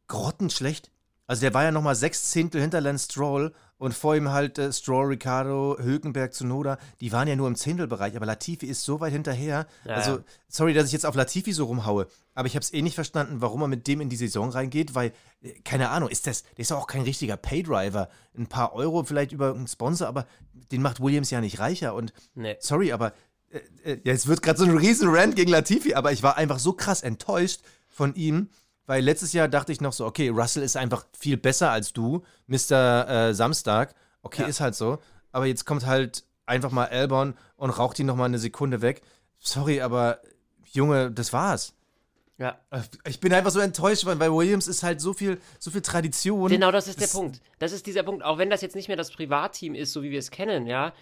[0.08, 0.90] grottenschlecht.
[1.26, 4.72] Also der war ja nochmal sechs Zehntel hinter Lance Stroll und vor ihm halt äh,
[4.72, 9.12] Stroll, Ricardo, Hülkenberg, Zunoda, die waren ja nur im Zehntelbereich, aber Latifi ist so weit
[9.12, 9.66] hinterher.
[9.84, 12.82] Ja, also, sorry, dass ich jetzt auf Latifi so rumhaue, aber ich habe es eh
[12.82, 16.26] nicht verstanden, warum er mit dem in die Saison reingeht, weil, äh, keine Ahnung, ist
[16.26, 18.08] das, der ist auch kein richtiger Paydriver.
[18.36, 20.26] Ein paar Euro vielleicht über einen Sponsor, aber
[20.70, 22.56] den macht Williams ja nicht reicher und, nee.
[22.60, 23.12] sorry, aber,
[23.84, 26.58] äh, äh, es wird gerade so ein riesen Rant gegen Latifi, aber ich war einfach
[26.58, 28.48] so krass enttäuscht von ihm,
[28.86, 32.22] weil letztes Jahr dachte ich noch so, okay, Russell ist einfach viel besser als du,
[32.46, 33.08] Mr.
[33.08, 33.94] Äh, Samstag.
[34.22, 34.48] Okay, ja.
[34.48, 34.98] ist halt so.
[35.30, 39.02] Aber jetzt kommt halt einfach mal Albon und raucht ihn nochmal eine Sekunde weg.
[39.38, 40.20] Sorry, aber
[40.72, 41.74] Junge, das war's.
[42.42, 42.58] Ja.
[43.06, 46.50] Ich bin einfach so enttäuscht, weil bei Williams ist halt so viel, so viel Tradition.
[46.50, 47.40] Genau, das ist das der Punkt.
[47.60, 48.24] Das ist dieser Punkt.
[48.24, 50.92] Auch wenn das jetzt nicht mehr das Privatteam ist, so wie wir es kennen, ja.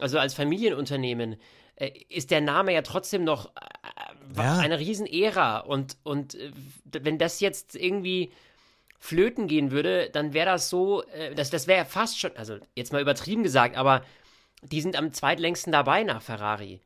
[0.00, 1.36] Also als Familienunternehmen,
[1.76, 3.52] äh, ist der Name ja trotzdem noch
[4.34, 4.58] ja.
[4.58, 5.58] eine Riesenära.
[5.58, 6.52] Und, und äh,
[6.86, 8.32] wenn das jetzt irgendwie
[8.98, 12.56] flöten gehen würde, dann wäre das so, äh, das, das wäre ja fast schon, also
[12.74, 14.02] jetzt mal übertrieben gesagt, aber
[14.62, 16.80] die sind am zweitlängsten dabei nach Ferrari.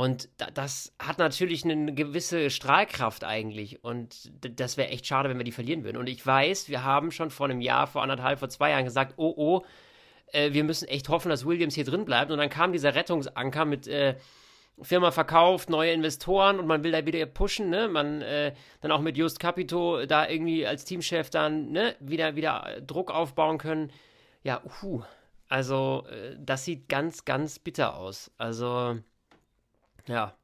[0.00, 3.84] Und das hat natürlich eine gewisse Strahlkraft eigentlich.
[3.84, 5.98] Und das wäre echt schade, wenn wir die verlieren würden.
[5.98, 9.12] Und ich weiß, wir haben schon vor einem Jahr, vor anderthalb, vor zwei Jahren gesagt,
[9.18, 9.62] oh oh,
[10.32, 12.30] äh, wir müssen echt hoffen, dass Williams hier drin bleibt.
[12.30, 14.16] Und dann kam dieser Rettungsanker mit äh,
[14.80, 17.86] Firma verkauft, neue Investoren und man will da wieder pushen, ne?
[17.86, 22.80] Man äh, dann auch mit Just Capito da irgendwie als Teamchef dann, ne, wieder, wieder
[22.86, 23.92] Druck aufbauen können.
[24.44, 25.02] Ja, uh,
[25.50, 28.30] also äh, das sieht ganz, ganz bitter aus.
[28.38, 28.96] Also,
[30.10, 30.34] ja.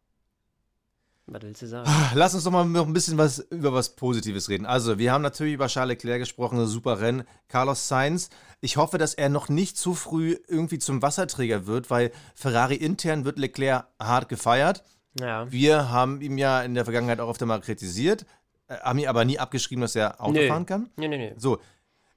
[1.27, 1.89] Was willst du sagen?
[1.89, 4.65] Ah, lass uns doch mal noch ein bisschen was über was Positives reden.
[4.65, 7.25] Also, wir haben natürlich über Charles Leclerc gesprochen, super Rennen.
[7.49, 12.13] Carlos Sainz, ich hoffe, dass er noch nicht zu früh irgendwie zum Wasserträger wird, weil
[12.37, 14.85] Ferrari intern wird Leclerc hart gefeiert.
[15.19, 15.51] Ja.
[15.51, 18.25] Wir haben ihm ja in der Vergangenheit auch öfter mal kritisiert,
[18.69, 20.49] äh, haben ihm aber nie abgeschrieben, dass er Auto nee.
[20.49, 20.91] fahren kann.
[20.97, 21.35] Nee, nee, nee.
[21.39, 21.59] So,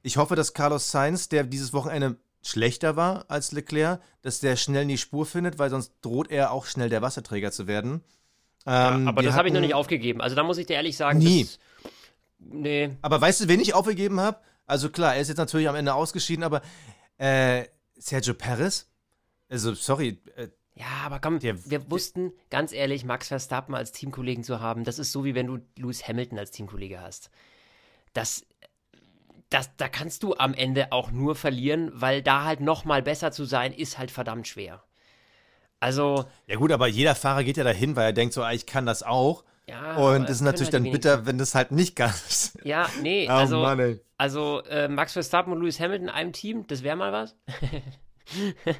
[0.03, 4.84] ich hoffe, dass Carlos Sainz, der dieses Wochenende schlechter war als Leclerc, dass der schnell
[4.84, 8.04] in die Spur findet, weil sonst droht er auch schnell der Wasserträger zu werden.
[8.65, 10.21] Ähm, ja, aber das habe ich noch nicht aufgegeben.
[10.21, 11.43] Also da muss ich dir ehrlich sagen, nie.
[11.43, 11.60] Das,
[12.39, 12.91] nee.
[13.02, 14.39] Aber weißt du, wen ich aufgegeben habe?
[14.65, 16.62] Also klar, er ist jetzt natürlich am Ende ausgeschieden, aber
[17.17, 17.65] äh,
[17.97, 18.88] Sergio Perez,
[19.49, 24.43] also sorry, äh, Ja, aber komm, der, wir wussten, ganz ehrlich, Max Verstappen als Teamkollegen
[24.43, 27.32] zu haben, das ist so, wie wenn du Lewis Hamilton als Teamkollege hast.
[28.13, 28.45] Das,
[29.49, 33.31] das, da kannst du am Ende auch nur verlieren, weil da halt noch mal besser
[33.31, 34.83] zu sein, ist halt verdammt schwer.
[35.79, 36.25] Also.
[36.47, 38.85] Ja, gut, aber jeder Fahrer geht ja dahin, weil er denkt so, ah, ich kann
[38.85, 39.43] das auch.
[39.67, 42.57] Ja, und es ist natürlich halt dann bitter, wenn das halt nicht ganz.
[42.63, 46.65] Ja, nee, oh, also, Mann, also äh, Max Verstappen und Lewis Hamilton in einem Team,
[46.67, 47.35] das wäre mal was.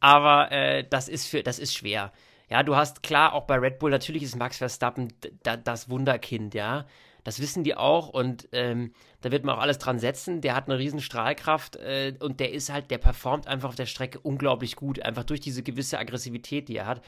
[0.00, 2.12] Aber äh, das ist für, das ist schwer.
[2.50, 5.12] Ja, du hast klar auch bei Red Bull, natürlich ist Max Verstappen
[5.42, 6.84] das Wunderkind, ja.
[7.26, 10.42] Das wissen die auch und ähm, da wird man auch alles dran setzen.
[10.42, 13.86] Der hat eine riesen Strahlkraft äh, und der ist halt, der performt einfach auf der
[13.86, 17.02] Strecke unglaublich gut, einfach durch diese gewisse Aggressivität, die er hat.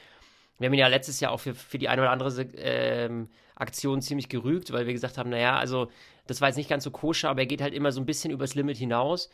[0.58, 4.02] Wir haben ihn ja letztes Jahr auch für, für die eine oder andere ähm, Aktion
[4.02, 5.88] ziemlich gerügt, weil wir gesagt haben, naja, also
[6.26, 8.32] das war jetzt nicht ganz so koscher, aber er geht halt immer so ein bisschen
[8.32, 9.30] übers Limit hinaus.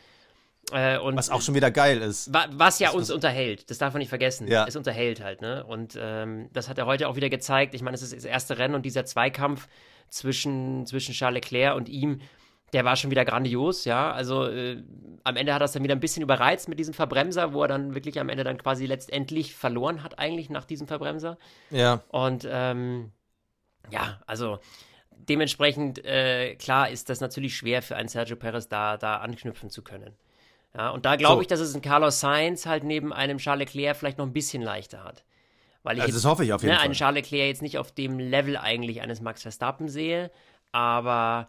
[0.70, 2.30] Äh, was auch schon wieder geil ist.
[2.30, 4.48] Wa was ja uns unterhält, das darf man nicht vergessen.
[4.48, 4.66] Ja.
[4.68, 5.64] Es unterhält halt, ne?
[5.64, 7.74] Und ähm, das hat er heute auch wieder gezeigt.
[7.74, 9.66] Ich meine, es ist das erste Rennen und dieser Zweikampf
[10.08, 12.20] zwischen, zwischen Charles Leclerc und ihm,
[12.72, 14.12] der war schon wieder grandios, ja.
[14.12, 14.82] Also äh,
[15.22, 17.68] am Ende hat er es dann wieder ein bisschen überreizt mit diesem Verbremser, wo er
[17.68, 21.38] dann wirklich am Ende dann quasi letztendlich verloren hat, eigentlich nach diesem Verbremser.
[21.70, 22.02] Ja.
[22.08, 23.12] Und ähm,
[23.90, 24.58] ja, also
[25.10, 29.82] dementsprechend, äh, klar ist das natürlich schwer für einen Sergio Perez da, da anknüpfen zu
[29.82, 30.14] können.
[30.76, 31.40] Ja, und da glaube so.
[31.42, 34.62] ich, dass es ein Carlos Sainz halt neben einem Charles Leclerc vielleicht noch ein bisschen
[34.62, 35.24] leichter hat.
[35.84, 36.86] Weil ich also jetzt, das hoffe ich auf jeden ne, Fall.
[36.86, 40.30] einen Charles Leclerc jetzt nicht auf dem Level eigentlich eines Max Verstappen sehe,
[40.72, 41.48] aber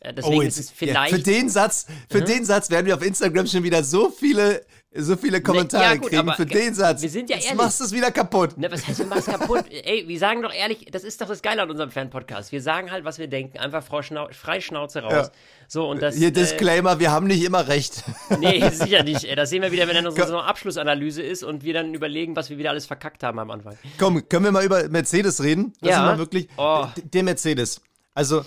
[0.00, 1.12] äh, deswegen oh, jetzt, ist es vielleicht.
[1.12, 2.24] Ja, für den Satz, für mhm.
[2.26, 5.94] den Satz werden wir auf Instagram schon wieder so viele so viele ne, Kommentare ja,
[5.94, 7.00] gut, kriegen für den Satz.
[7.02, 7.58] Wir sind ja Jetzt ehrlich.
[7.58, 8.58] machst du es wieder kaputt.
[8.58, 9.64] Ne, was heißt, du machst kaputt?
[9.70, 12.50] Ey, wir sagen doch ehrlich, das ist doch das Geile an unserem Fan-Podcast.
[12.50, 13.58] Wir sagen halt, was wir denken.
[13.58, 15.12] Einfach frei Schnauze raus.
[15.12, 15.30] Ja.
[15.68, 18.02] So, und das, Hier äh, Disclaimer, wir haben nicht immer recht.
[18.40, 19.26] Nee, sicher nicht.
[19.36, 22.48] Das sehen wir wieder, wenn dann unsere so Abschlussanalyse ist und wir dann überlegen, was
[22.48, 23.76] wir wieder alles verkackt haben am Anfang.
[23.98, 25.72] Komm, können wir mal über Mercedes reden?
[25.80, 26.12] Das ja.
[26.12, 26.48] ist wirklich.
[26.56, 26.86] Oh.
[26.96, 27.80] Der Mercedes.
[28.14, 28.44] Also.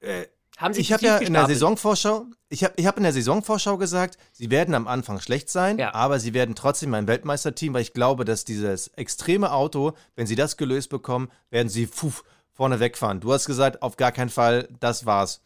[0.00, 0.26] Äh,
[0.58, 3.78] haben Sie ich habe ja in der Saisonvorschau, ich habe ich hab in der Saisonvorschau
[3.78, 5.94] gesagt, sie werden am Anfang schlecht sein, ja.
[5.94, 10.34] aber sie werden trotzdem mein Weltmeisterteam, weil ich glaube, dass dieses extreme Auto, wenn sie
[10.34, 13.20] das gelöst bekommen, werden sie pfuff, vorne wegfahren.
[13.20, 15.40] Du hast gesagt, auf gar keinen Fall, das war's.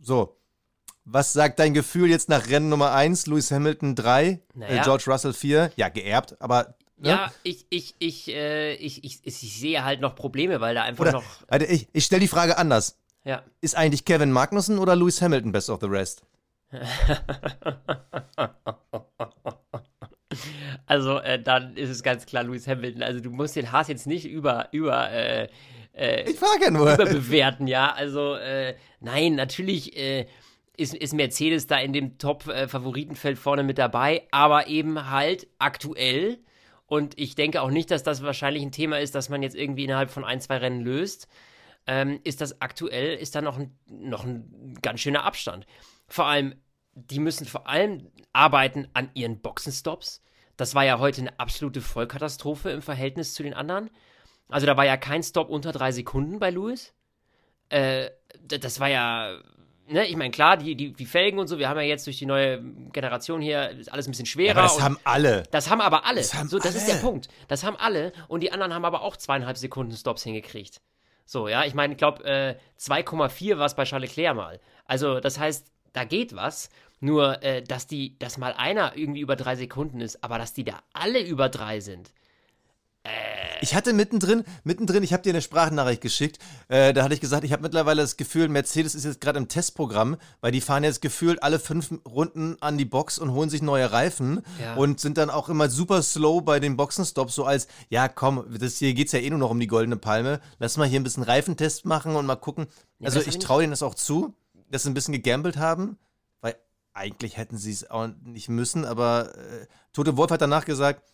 [0.00, 0.36] So.
[1.04, 4.80] Was sagt dein Gefühl jetzt nach Rennen Nummer 1, Lewis Hamilton 3, äh, naja.
[4.80, 5.72] äh, George Russell 4?
[5.74, 7.08] Ja, geerbt, aber Ne?
[7.08, 11.00] Ja, ich, ich, ich, äh, ich, ich, ich, sehe halt noch Probleme, weil da einfach
[11.00, 11.24] oder, noch.
[11.48, 12.96] Also ich ich stelle die Frage anders.
[13.24, 13.42] Ja.
[13.60, 16.24] Ist eigentlich Kevin Magnussen oder Lewis Hamilton best of the rest?
[20.86, 23.02] also, äh, dann ist es ganz klar Lewis Hamilton.
[23.02, 25.48] Also, du musst den Haas jetzt nicht über, über, äh,
[25.94, 26.94] äh, ich frage ja nur.
[26.94, 27.92] Überbewerten, ja.
[27.92, 30.26] Also, äh, nein, natürlich, äh,
[30.76, 36.38] ist, ist Mercedes da in dem Top-Favoritenfeld vorne mit dabei, aber eben halt aktuell.
[36.86, 39.84] Und ich denke auch nicht, dass das wahrscheinlich ein Thema ist, das man jetzt irgendwie
[39.84, 41.28] innerhalb von ein, zwei Rennen löst
[41.86, 45.66] ähm, ist das aktuell, ist da noch ein, noch ein ganz schöner Abstand.
[46.08, 46.54] Vor allem,
[46.94, 50.22] die müssen vor allem arbeiten an ihren Boxenstops.
[50.56, 53.90] Das war ja heute eine absolute Vollkatastrophe im Verhältnis zu den anderen.
[54.48, 56.92] Also da war ja kein Stop unter drei Sekunden bei Lewis.
[57.70, 58.10] Äh,
[58.46, 59.38] das war ja,
[59.88, 62.18] ne, ich meine, klar, die, die, die Felgen und so, wir haben ja jetzt durch
[62.18, 64.56] die neue Generation hier alles ein bisschen schwerer.
[64.56, 65.44] Ja, das haben alle.
[65.50, 66.20] Das haben aber alle.
[66.20, 66.76] Das, haben so, das alle.
[66.76, 67.28] ist der Punkt.
[67.48, 70.82] Das haben alle und die anderen haben aber auch zweieinhalb Sekunden Stops hingekriegt.
[71.24, 74.60] So, ja, ich meine, ich glaube, äh, 2,4 war es bei Charles Leclerc mal.
[74.84, 76.70] Also, das heißt, da geht was.
[77.00, 80.62] Nur, äh, dass die, dass mal einer irgendwie über drei Sekunden ist, aber dass die
[80.64, 82.12] da alle über drei sind.
[83.62, 86.40] Ich hatte mittendrin, mittendrin, ich habe dir eine Sprachnachricht geschickt.
[86.66, 89.46] Äh, da hatte ich gesagt, ich habe mittlerweile das Gefühl, Mercedes ist jetzt gerade im
[89.46, 93.62] Testprogramm, weil die fahren jetzt gefühlt alle fünf Runden an die Box und holen sich
[93.62, 94.74] neue Reifen ja.
[94.74, 98.78] und sind dann auch immer super slow bei den Boxenstops, so als, ja komm, das
[98.78, 100.40] hier geht's ja eh nur noch um die goldene Palme.
[100.58, 102.66] Lass mal hier ein bisschen Reifentest machen und mal gucken.
[102.98, 104.34] Ja, also ich traue denen das auch zu,
[104.70, 105.98] dass sie ein bisschen gegambelt haben,
[106.40, 106.56] weil
[106.94, 111.04] eigentlich hätten sie es auch nicht müssen, aber äh, Tote Wolf hat danach gesagt,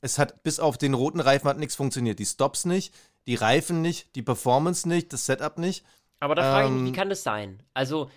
[0.00, 2.18] es hat bis auf den roten Reifen hat nichts funktioniert.
[2.18, 2.94] Die Stops nicht,
[3.26, 5.84] die Reifen nicht, die Performance nicht, das Setup nicht.
[6.20, 7.62] Aber da frage ich mich, wie ähm, kann das sein?
[7.74, 8.10] Also,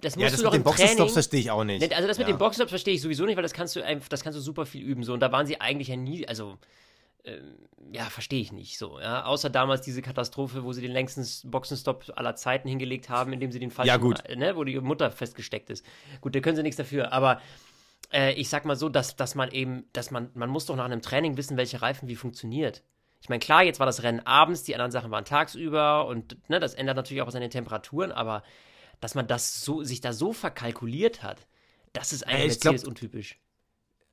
[0.00, 1.94] das musst ja, das du doch mit den Boxenstops verstehe ich auch nicht.
[1.94, 2.34] Also das mit ja.
[2.34, 4.66] den Boxenstops verstehe ich sowieso nicht, weil das kannst du einfach, das kannst du super
[4.66, 6.58] viel üben so und da waren sie eigentlich ja nie, also
[7.24, 7.54] ähm,
[7.92, 9.24] ja, verstehe ich nicht so, ja.
[9.24, 13.60] Außer damals diese Katastrophe, wo sie den längsten Boxenstopp aller Zeiten hingelegt haben, indem sie
[13.60, 14.22] den falschen, ja, gut.
[14.34, 15.84] ne, wo die Mutter festgesteckt ist.
[16.20, 17.40] Gut, da können sie nichts dafür, aber
[18.12, 20.84] äh, ich sag mal so, dass, dass man eben, dass man, man muss doch nach
[20.84, 22.82] einem Training wissen, welche Reifen wie funktioniert.
[23.20, 26.58] Ich meine, klar, jetzt war das Rennen abends, die anderen Sachen waren tagsüber und ne,
[26.58, 28.42] das ändert natürlich auch seine Temperaturen, aber
[29.00, 31.46] dass man das so, sich da so verkalkuliert hat,
[31.92, 33.38] das ist eigentlich Mercedes untypisch.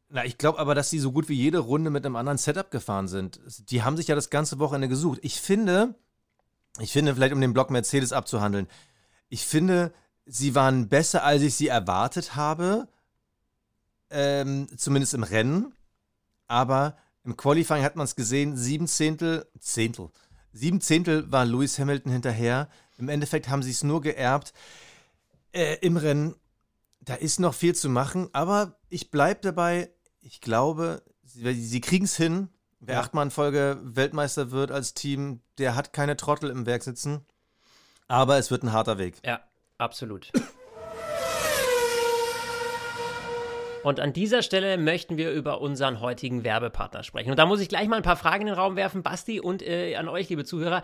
[0.10, 2.72] Na, ich glaube aber, dass sie so gut wie jede Runde mit einem anderen Setup
[2.72, 3.40] gefahren sind.
[3.70, 5.20] Die haben sich ja das ganze Wochenende gesucht.
[5.22, 5.94] Ich finde,
[6.80, 8.68] ich finde, vielleicht um den Block Mercedes abzuhandeln,
[9.30, 9.94] ich finde,
[10.26, 12.88] sie waren besser, als ich sie erwartet habe.
[14.10, 15.74] Ähm, zumindest im Rennen.
[16.48, 20.10] Aber im Qualifying hat man es gesehen, sieben Zehntel, Zehntel,
[20.52, 22.70] sieben Zehntel war Lewis Hamilton hinterher.
[22.98, 24.54] Im Endeffekt haben sie es nur geerbt.
[25.52, 26.36] Äh, Im Rennen,
[27.02, 29.92] da ist noch viel zu machen, aber ich bleibe dabei,
[30.22, 32.50] ich glaube, sie, sie kriegen es hin.
[32.80, 33.02] Wer ja.
[33.02, 37.26] achtmal in Folge Weltmeister wird als Team, der hat keine Trottel im Werk sitzen.
[38.08, 39.18] Aber es wird ein harter Weg.
[39.26, 39.42] Ja,
[39.78, 40.32] absolut.
[43.84, 47.32] Und an dieser Stelle möchten wir über unseren heutigen Werbepartner sprechen.
[47.32, 49.62] Und da muss ich gleich mal ein paar Fragen in den Raum werfen, Basti, und
[49.62, 50.82] äh, an euch, liebe Zuhörer.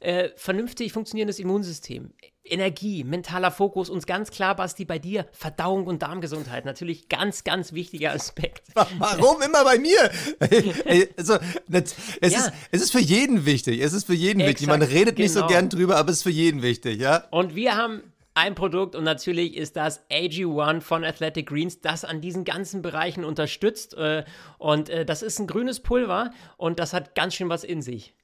[0.00, 2.12] Äh, vernünftig funktionierendes Immunsystem,
[2.44, 6.66] Energie, mentaler Fokus und ganz klar, Basti, bei dir Verdauung und Darmgesundheit.
[6.66, 8.68] Natürlich ganz, ganz wichtiger Aspekt.
[8.74, 10.10] Warum immer bei mir?
[11.16, 11.38] also,
[11.70, 12.28] es, ja.
[12.38, 13.80] ist, es ist für jeden wichtig.
[13.80, 14.68] Es ist für jeden Exakt, wichtig.
[14.68, 15.52] Man redet nicht so genau.
[15.52, 17.24] gern drüber, aber es ist für jeden wichtig, ja?
[17.30, 18.02] Und wir haben
[18.34, 23.24] ein Produkt und natürlich ist das AG1 von Athletic Greens, das an diesen ganzen Bereichen
[23.24, 23.94] unterstützt.
[23.94, 24.24] Äh,
[24.58, 28.14] und äh, das ist ein grünes Pulver und das hat ganz schön was in sich.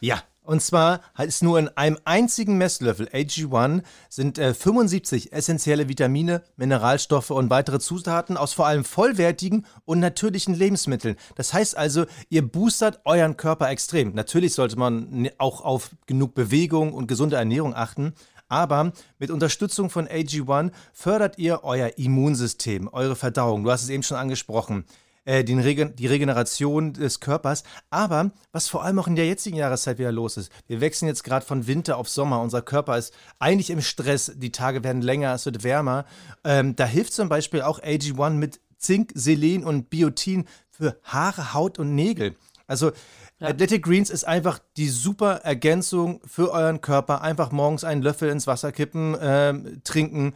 [0.00, 6.42] Ja, und zwar ist nur in einem einzigen Messlöffel AG1 sind äh, 75 essentielle Vitamine,
[6.56, 11.16] Mineralstoffe und weitere Zutaten aus vor allem vollwertigen und natürlichen Lebensmitteln.
[11.34, 14.14] Das heißt also, ihr boostert euren Körper extrem.
[14.14, 18.12] Natürlich sollte man auch auf genug Bewegung und gesunde Ernährung achten.
[18.54, 23.64] Aber mit Unterstützung von AG1 fördert ihr euer Immunsystem, eure Verdauung.
[23.64, 24.84] Du hast es eben schon angesprochen.
[25.24, 27.64] Äh, die, Regen die Regeneration des Körpers.
[27.90, 31.24] Aber was vor allem auch in der jetzigen Jahreszeit wieder los ist, wir wechseln jetzt
[31.24, 32.40] gerade von Winter auf Sommer.
[32.42, 34.30] Unser Körper ist eigentlich im Stress.
[34.36, 36.04] Die Tage werden länger, es wird wärmer.
[36.44, 41.80] Ähm, da hilft zum Beispiel auch AG1 mit Zink, Selen und Biotin für Haare, Haut
[41.80, 42.36] und Nägel.
[42.68, 42.92] Also
[43.38, 43.48] ja.
[43.48, 47.22] Athletic Greens ist einfach die super Ergänzung für euren Körper.
[47.22, 50.34] Einfach morgens einen Löffel ins Wasser kippen, ähm, trinken.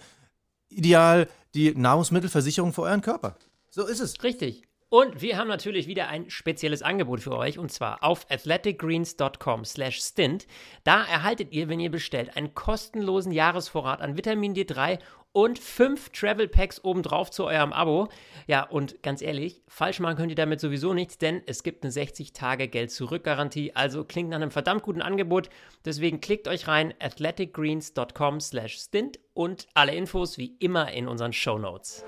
[0.68, 3.36] Ideal die Nahrungsmittelversicherung für euren Körper.
[3.70, 4.22] So ist es.
[4.22, 4.67] Richtig.
[4.90, 10.46] Und wir haben natürlich wieder ein spezielles Angebot für euch und zwar auf athleticgreens.com/stint.
[10.82, 14.98] Da erhaltet ihr, wenn ihr bestellt, einen kostenlosen Jahresvorrat an Vitamin D3
[15.32, 18.08] und fünf Travel Packs obendrauf zu eurem Abo.
[18.46, 21.92] Ja, und ganz ehrlich, falsch machen könnt ihr damit sowieso nichts, denn es gibt eine
[21.92, 23.76] 60-Tage-Geld-Zurück-Garantie.
[23.76, 25.50] Also klingt nach einem verdammt guten Angebot.
[25.84, 32.06] Deswegen klickt euch rein athleticgreens.com/stint und alle Infos wie immer in unseren Show Notes.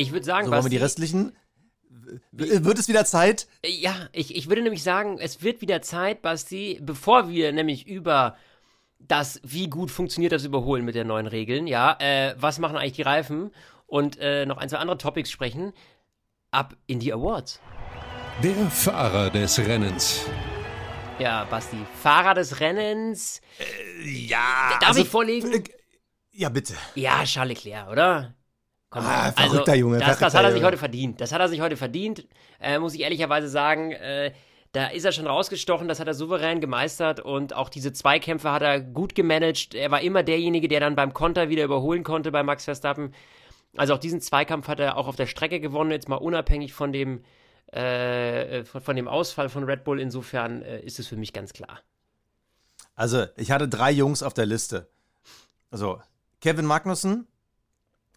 [0.00, 1.32] Ich würde sagen, so, wollen wir die restlichen?
[2.32, 3.46] Wird es wieder Zeit?
[3.64, 8.36] Ja, ich, ich würde nämlich sagen, es wird wieder Zeit, Basti, bevor wir nämlich über
[8.98, 12.94] das, wie gut funktioniert das Überholen mit den neuen Regeln, ja, äh, was machen eigentlich
[12.94, 13.50] die Reifen
[13.86, 15.72] und äh, noch ein, zwei andere Topics sprechen,
[16.50, 17.60] ab in die Awards.
[18.42, 20.24] Der Fahrer des Rennens.
[21.18, 23.40] Ja, Basti, Fahrer des Rennens.
[23.58, 24.78] Äh, ja.
[24.80, 25.52] Darf also, ich vorlegen?
[25.52, 25.64] Äh,
[26.32, 26.74] ja, bitte.
[26.94, 28.34] Ja, Charles Leclerc, oder?
[28.90, 29.98] Komm, ah, verrückter also, Junge.
[29.98, 31.20] Das, das hat er sich heute verdient.
[31.20, 32.26] Das hat er sich heute verdient,
[32.60, 33.92] äh, muss ich ehrlicherweise sagen.
[33.92, 34.32] Äh,
[34.72, 38.62] da ist er schon rausgestochen, das hat er souverän gemeistert und auch diese Zweikämpfe hat
[38.62, 39.74] er gut gemanagt.
[39.74, 43.12] Er war immer derjenige, der dann beim Konter wieder überholen konnte bei Max Verstappen.
[43.76, 46.92] Also auch diesen Zweikampf hat er auch auf der Strecke gewonnen, jetzt mal unabhängig von
[46.92, 47.24] dem,
[47.72, 50.00] äh, von, von, dem Ausfall von Red Bull.
[50.00, 51.80] Insofern äh, ist es für mich ganz klar.
[52.94, 54.88] Also, ich hatte drei Jungs auf der Liste.
[55.70, 56.00] Also,
[56.40, 57.26] Kevin Magnussen,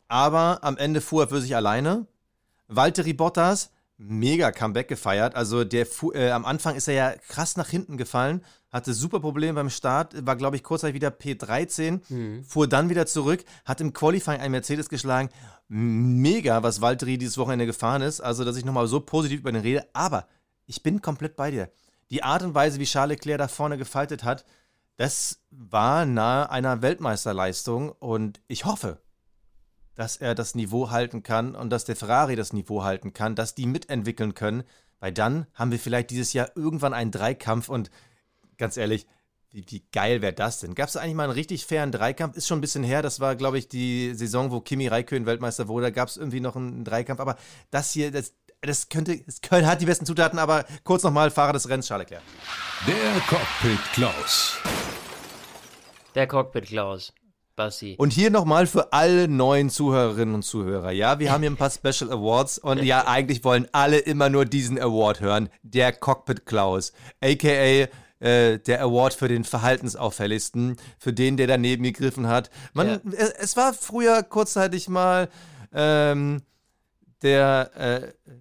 [0.08, 2.08] aber am Ende fuhr er für sich alleine.
[2.68, 5.36] Valtteri Bottas, mega Comeback gefeiert.
[5.36, 9.54] Also der äh, am Anfang ist er ja krass nach hinten gefallen, hatte super Probleme
[9.54, 12.44] beim Start, war glaube ich kurzzeitig wieder P13, mhm.
[12.44, 15.30] fuhr dann wieder zurück, hat im Qualifying einen Mercedes geschlagen.
[15.68, 18.22] Mega, was Valtteri dieses Wochenende gefahren ist.
[18.22, 19.88] Also, dass ich nochmal so positiv über den rede.
[19.94, 20.28] Aber
[20.66, 21.70] ich bin komplett bei dir.
[22.12, 24.46] Die Art und Weise, wie Charles Leclerc da vorne gefaltet hat,
[24.98, 29.00] das war nahe einer Weltmeisterleistung und ich hoffe,
[29.96, 33.56] dass er das Niveau halten kann und dass der Ferrari das Niveau halten kann, dass
[33.56, 34.64] die mitentwickeln können,
[35.00, 37.92] weil dann haben wir vielleicht dieses Jahr irgendwann einen Dreikampf und
[38.58, 39.06] ganz ehrlich,
[39.52, 40.74] wie, wie geil wäre das denn?
[40.74, 42.36] Gab es eigentlich mal einen richtig fairen Dreikampf?
[42.36, 45.68] Ist schon ein bisschen her, das war, glaube ich, die Saison, wo Kimi Räikkönen Weltmeister
[45.68, 47.38] wurde, da gab es irgendwie noch einen Dreikampf, aber
[47.70, 51.54] das hier, das, das könnte, das Köln hat die besten Zutaten, aber kurz nochmal, Fahrer
[51.54, 52.24] des Rennens, Charles Leclerc.
[52.88, 54.58] Der Cockpit Klaus.
[56.16, 57.14] Der Cockpit Klaus.
[57.56, 57.96] Bassi.
[57.98, 60.92] Und hier nochmal für alle neuen Zuhörerinnen und Zuhörer.
[60.92, 64.46] Ja, wir haben hier ein paar Special Awards und ja, eigentlich wollen alle immer nur
[64.46, 65.50] diesen Award hören.
[65.62, 67.88] Der Cockpit Klaus, aka
[68.20, 72.50] äh, der Award für den Verhaltensauffälligsten, für den, der daneben gegriffen hat.
[72.74, 73.00] Man, ja.
[73.18, 75.30] es, es, war früher kurzzeitig mal
[75.74, 76.42] ähm,
[77.22, 78.32] der, äh,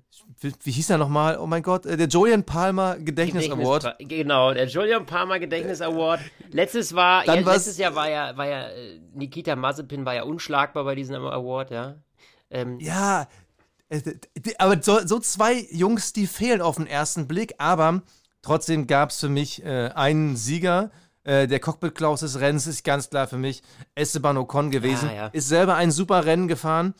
[0.42, 1.38] wie, wie, hieß er nochmal?
[1.38, 3.96] Oh mein Gott, äh, der Julian Palmer Gedächtnis, Gedächtnis Award.
[3.98, 6.20] Genau, der Julian Palmer Gedächtnis Award.
[6.50, 10.84] Letztes war, ja, letztes Jahr war ja, war ja äh, Nikita Mazepin war ja unschlagbar
[10.84, 11.96] bei diesem Award, ja.
[12.50, 13.26] Ähm, ja,
[13.88, 14.00] äh,
[14.58, 18.02] aber so, so, zwei Jungs, die fehlen auf den ersten Blick, aber
[18.40, 20.90] trotzdem gab es für mich äh, einen Sieger.
[21.24, 23.62] Äh, der Cockpit Klaus des Rennens ist ganz klar für mich
[23.94, 25.08] Esteban Ocon gewesen.
[25.08, 25.26] Ja, ja.
[25.28, 26.94] Ist selber ein super Rennen gefahren,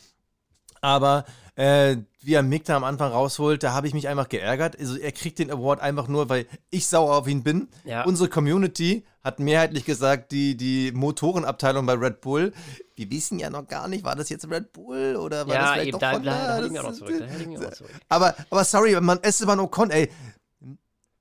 [0.81, 4.79] aber äh, wie er Mick da am Anfang rausholt, da habe ich mich einfach geärgert.
[4.79, 7.67] Also er kriegt den Award einfach nur, weil ich sauer auf ihn bin.
[7.83, 8.03] Ja.
[8.05, 12.53] Unsere Community hat mehrheitlich gesagt, die, die Motorenabteilung bei Red Bull,
[12.95, 15.71] wir wissen ja noch gar nicht, war das jetzt Red Bull oder war ja, das
[15.71, 16.19] vielleicht eben, doch da?
[16.19, 17.23] Da, da, da, zurück,
[17.59, 17.91] da zurück.
[18.09, 20.09] Aber, aber sorry, man, Esteban Ocon, ey,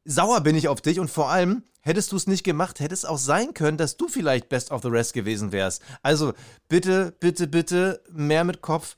[0.04, 3.04] sauer bin ich auf dich und vor allem, hättest du es nicht gemacht, hätte es
[3.04, 5.82] auch sein können, dass du vielleicht Best of the Rest gewesen wärst.
[6.02, 6.32] Also
[6.68, 8.96] bitte, bitte, bitte mehr mit Kopf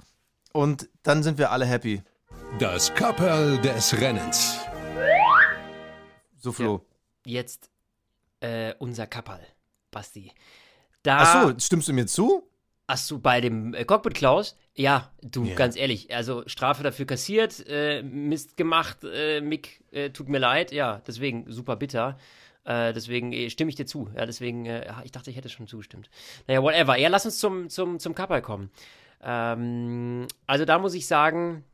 [0.55, 2.03] und dann sind wir alle happy.
[2.59, 4.61] Das Kapperl des Rennens.
[6.39, 6.81] So, Flo.
[7.27, 7.71] Ja, jetzt
[8.41, 9.45] äh, unser Kapperl,
[9.91, 10.33] Basti.
[11.03, 12.49] Da, Ach so, stimmst du mir zu?
[12.87, 14.57] Hast du bei dem äh, Cockpit Klaus?
[14.75, 15.55] Ja, du, yeah.
[15.55, 20.71] ganz ehrlich, also Strafe dafür kassiert, äh, Mist gemacht, äh, Mick, äh, tut mir leid,
[20.73, 22.19] ja, deswegen super bitter.
[22.65, 24.09] Äh, deswegen stimme ich dir zu.
[24.17, 24.67] Ja, deswegen,
[25.05, 26.09] ich dachte, ich hätte schon zugestimmt.
[26.47, 26.97] Naja, whatever.
[26.97, 28.71] Ja, lass uns zum, zum, zum Kapperl kommen.
[29.25, 31.65] Ähm, also da muss ich sagen,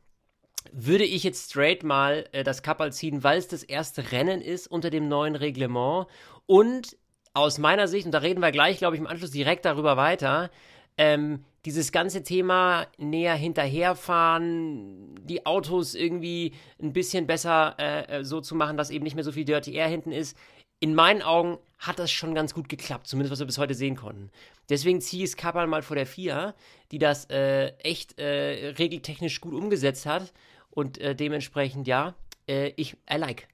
[0.71, 4.67] würde ich jetzt straight mal äh, das Kapperl ziehen, weil es das erste Rennen ist
[4.67, 6.07] unter dem neuen Reglement.
[6.45, 6.97] Und
[7.33, 10.49] aus meiner Sicht, und da reden wir gleich, glaube ich, im Anschluss direkt darüber weiter,
[10.97, 18.41] ähm, dieses ganze Thema näher hinterherfahren, die Autos irgendwie ein bisschen besser äh, äh so
[18.41, 20.37] zu machen, dass eben nicht mehr so viel Dirty Air hinten ist,
[20.81, 23.95] in meinen Augen hat das schon ganz gut geklappt, zumindest was wir bis heute sehen
[23.95, 24.29] konnten.
[24.69, 26.53] Deswegen ziehe ich Kapperl mal vor der 4,
[26.91, 30.33] die das äh, echt äh, regeltechnisch gut umgesetzt hat
[30.71, 32.15] und äh, dementsprechend, ja,
[32.47, 33.47] äh, ich, I like.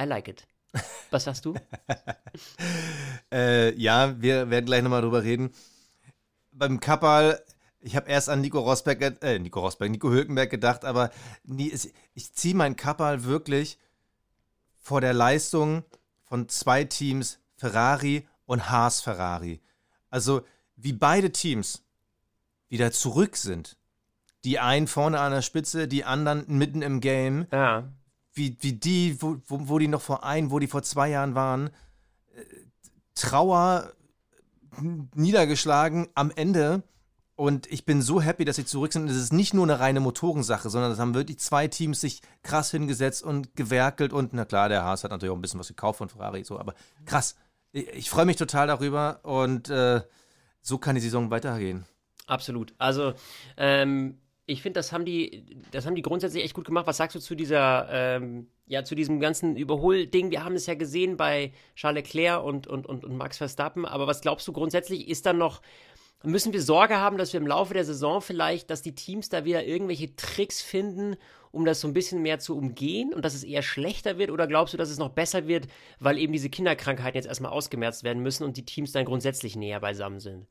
[0.00, 0.46] I like it.
[1.10, 1.54] Was sagst du?
[3.32, 5.50] Äh, ja, wir werden gleich nochmal drüber reden.
[6.52, 7.42] Beim Kapperl,
[7.80, 11.10] ich habe erst an Nico Rosberg, äh, Nico Rosberg, Nico Hülkenberg gedacht, aber
[11.42, 11.72] nie,
[12.14, 13.78] ich ziehe mein Kapperl wirklich
[14.78, 15.82] vor der Leistung
[16.26, 19.60] von zwei Teams, Ferrari und Haas Ferrari.
[20.10, 20.42] Also
[20.76, 21.82] wie beide Teams
[22.68, 23.78] wieder zurück sind.
[24.44, 27.46] Die einen vorne an der Spitze, die anderen mitten im Game.
[27.50, 27.92] Ja.
[28.32, 31.34] Wie, wie die, wo, wo, wo die noch vor ein, wo die vor zwei Jahren
[31.34, 31.70] waren.
[32.34, 32.44] Äh,
[33.14, 33.92] Trauer,
[35.14, 36.82] niedergeschlagen am Ende
[37.36, 39.08] und ich bin so happy, dass sie zurück sind.
[39.10, 42.70] Es ist nicht nur eine reine Motorensache, sondern es haben wirklich zwei Teams sich krass
[42.70, 44.14] hingesetzt und gewerkelt.
[44.14, 46.58] Und na klar, der Haas hat natürlich auch ein bisschen was gekauft von Ferrari, so,
[46.58, 47.36] aber krass.
[47.72, 50.00] Ich, ich freue mich total darüber und äh,
[50.62, 51.84] so kann die Saison weitergehen.
[52.26, 52.74] Absolut.
[52.78, 53.12] Also,
[53.58, 56.86] ähm, ich finde, das haben die, das haben die grundsätzlich echt gut gemacht.
[56.86, 60.30] Was sagst du zu dieser, ähm, ja, zu diesem ganzen Überholding?
[60.30, 63.84] Wir haben es ja gesehen bei Charles Leclerc und, und, und, und Max Verstappen.
[63.84, 65.08] Aber was glaubst du grundsätzlich?
[65.08, 65.60] Ist da noch
[66.22, 69.44] müssen wir Sorge haben, dass wir im Laufe der Saison vielleicht, dass die Teams da
[69.44, 71.16] wieder irgendwelche Tricks finden,
[71.52, 74.30] um das so ein bisschen mehr zu umgehen und dass es eher schlechter wird?
[74.30, 75.68] Oder glaubst du, dass es noch besser wird,
[76.00, 79.80] weil eben diese Kinderkrankheiten jetzt erstmal ausgemerzt werden müssen und die Teams dann grundsätzlich näher
[79.80, 80.46] beisammen sind?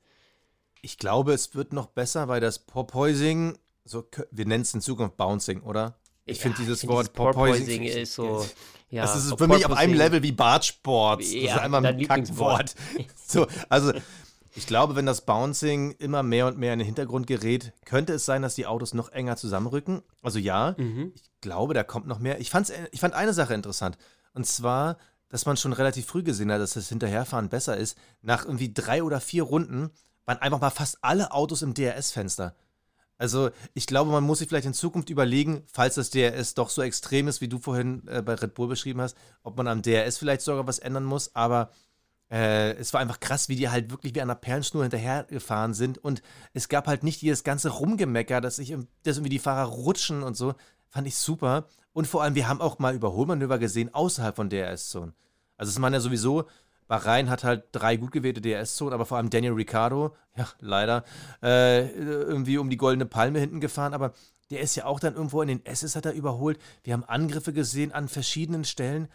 [0.82, 5.18] Ich glaube, es wird noch besser, weil das Porpoising, so, wir nennen es in Zukunft
[5.18, 6.00] Bouncing, oder?
[6.26, 8.46] Ich ja, finde dieses find Wort Porpoising ist so.
[8.90, 11.22] Ja, das ist für mich auf einem Level wie Bartsport.
[11.22, 12.76] Ja, das ist einmal ein Kackwort.
[13.16, 13.94] so, also
[14.56, 18.26] ich glaube, wenn das Bouncing immer mehr und mehr in den Hintergrund gerät, könnte es
[18.26, 20.02] sein, dass die Autos noch enger zusammenrücken.
[20.22, 21.12] Also ja, mhm.
[21.14, 22.40] ich glaube, da kommt noch mehr.
[22.40, 23.98] Ich, fand's, ich fand eine Sache interessant.
[24.34, 24.98] Und zwar,
[25.30, 27.98] dass man schon relativ früh gesehen hat, dass das Hinterherfahren besser ist.
[28.22, 29.92] Nach irgendwie drei oder vier Runden
[30.26, 32.56] waren einfach mal fast alle Autos im DRS-Fenster.
[33.18, 36.82] Also ich glaube, man muss sich vielleicht in Zukunft überlegen, falls das DRS doch so
[36.82, 40.18] extrem ist, wie du vorhin äh, bei Red Bull beschrieben hast, ob man am DRS
[40.18, 41.34] vielleicht sogar was ändern muss.
[41.36, 41.72] Aber
[42.32, 45.98] äh, es war einfach krass, wie die halt wirklich wie an einer Perlenschnur hinterhergefahren sind.
[45.98, 46.22] Und
[46.54, 50.36] es gab halt nicht dieses ganze Rumgemecker, dass, ich, dass irgendwie die Fahrer rutschen und
[50.36, 50.56] so.
[50.90, 51.68] Fand ich super.
[51.94, 55.14] Und vor allem, wir haben auch mal Überholmanöver gesehen außerhalb von DRS-Zonen.
[55.58, 56.46] Also es waren ja sowieso,
[56.88, 61.04] Bahrain hat halt drei gut gewählte DRS-Zonen, aber vor allem Daniel Ricciardo, ja, leider,
[61.42, 63.94] äh, irgendwie um die goldene Palme hinten gefahren.
[63.94, 64.14] Aber
[64.52, 66.60] der ist ja auch dann irgendwo in den S's hat er überholt.
[66.84, 69.08] Wir haben Angriffe gesehen an verschiedenen Stellen.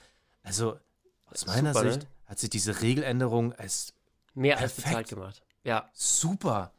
[0.43, 0.79] Also
[1.27, 1.93] aus meiner Super, ne?
[1.93, 2.09] Sicht ne?
[2.31, 3.93] Hat sich diese Regeländerung als
[4.35, 4.79] mehr perfekt.
[4.79, 5.43] als bezahlt gemacht.
[5.65, 5.91] Ja.
[5.93, 6.71] Super.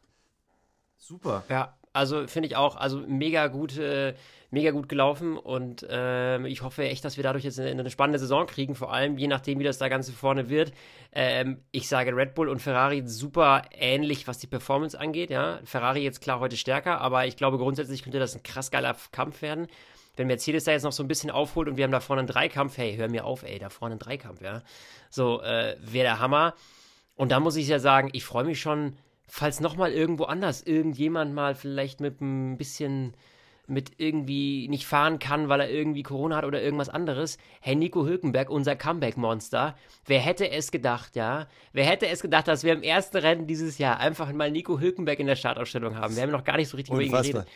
[0.96, 1.44] Super.
[1.50, 4.16] Ja, also finde ich auch, also mega gute.
[4.54, 8.18] Mega gut gelaufen und ähm, ich hoffe echt, dass wir dadurch jetzt eine, eine, spannende
[8.18, 10.72] Saison kriegen, vor allem je nachdem, wie das da Ganze vorne wird.
[11.10, 15.30] Ähm, ich sage Red Bull und Ferrari super ähnlich, was die Performance angeht.
[15.30, 18.94] Ja, Ferrari jetzt klar heute stärker, aber ich glaube grundsätzlich könnte das ein krass geiler
[19.10, 19.68] Kampf werden
[20.16, 22.28] wenn Mercedes da jetzt noch so ein bisschen aufholt und wir haben da vorne einen
[22.28, 24.62] Dreikampf, hey, hör mir auf, ey, da vorne einen Dreikampf, ja.
[25.10, 26.54] So, äh, wäre der Hammer.
[27.14, 28.96] Und da muss ich ja sagen, ich freue mich schon,
[29.26, 33.14] falls nochmal irgendwo anders irgendjemand mal vielleicht mit ein bisschen
[33.66, 37.38] mit irgendwie nicht fahren kann, weil er irgendwie Corona hat oder irgendwas anderes.
[37.60, 39.76] Hey, Nico Hülkenberg, unser Comeback-Monster.
[40.04, 41.46] Wer hätte es gedacht, ja?
[41.72, 45.18] Wer hätte es gedacht, dass wir im ersten Rennen dieses Jahr einfach mal Nico Hülkenberg
[45.20, 46.16] in der Startausstellung haben?
[46.16, 47.46] Wir haben noch gar nicht so richtig über ihn geredet.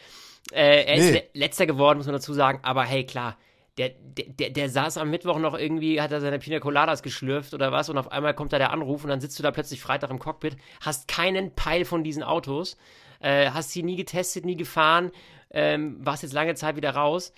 [0.53, 1.11] Äh, er nee.
[1.11, 2.61] ist letzter geworden, muss man dazu sagen.
[2.63, 3.37] Aber hey, klar,
[3.79, 7.73] der, der, der saß am Mittwoch noch irgendwie, hat er seine Pina Coladas geschlürft oder
[7.73, 10.11] was und auf einmal kommt da der Anruf und dann sitzt du da plötzlich Freitag
[10.11, 12.79] im Cockpit, hast keinen Peil von diesen Autos,
[13.21, 15.11] äh, hast sie nie getestet, nie gefahren,
[15.51, 17.35] ähm, warst jetzt lange Zeit wieder raus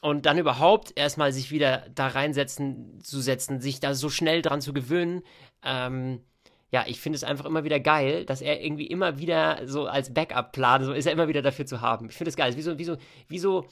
[0.00, 4.62] und dann überhaupt erstmal sich wieder da reinsetzen zu setzen, sich da so schnell dran
[4.62, 5.22] zu gewöhnen,
[5.62, 6.24] ähm,
[6.72, 10.12] ja, ich finde es einfach immer wieder geil, dass er irgendwie immer wieder so als
[10.12, 12.08] Backup-Plan, so ist er immer wieder dafür zu haben.
[12.08, 12.56] Ich finde es geil.
[12.56, 12.96] Wie so, wie so,
[13.28, 13.66] wie so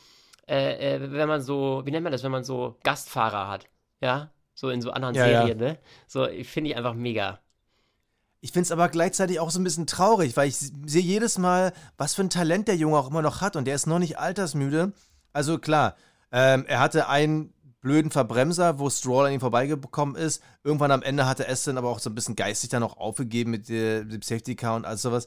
[0.46, 3.66] äh, äh, wenn man so, wie nennt man das, wenn man so Gastfahrer hat?
[4.00, 5.68] Ja, so in so anderen ja, Serien, ja.
[5.68, 5.78] ne?
[6.08, 7.40] So, finde ich einfach mega.
[8.40, 11.72] Ich finde es aber gleichzeitig auch so ein bisschen traurig, weil ich sehe jedes Mal,
[11.96, 14.18] was für ein Talent der Junge auch immer noch hat und der ist noch nicht
[14.18, 14.92] altersmüde.
[15.32, 15.94] Also klar,
[16.32, 20.42] ähm, er hatte einen blöden Verbremser, wo Stroll an ihm vorbeigekommen ist.
[20.62, 23.68] Irgendwann am Ende hatte Aston aber auch so ein bisschen geistig dann auch aufgegeben mit
[23.68, 25.26] dem Safety Car und all sowas.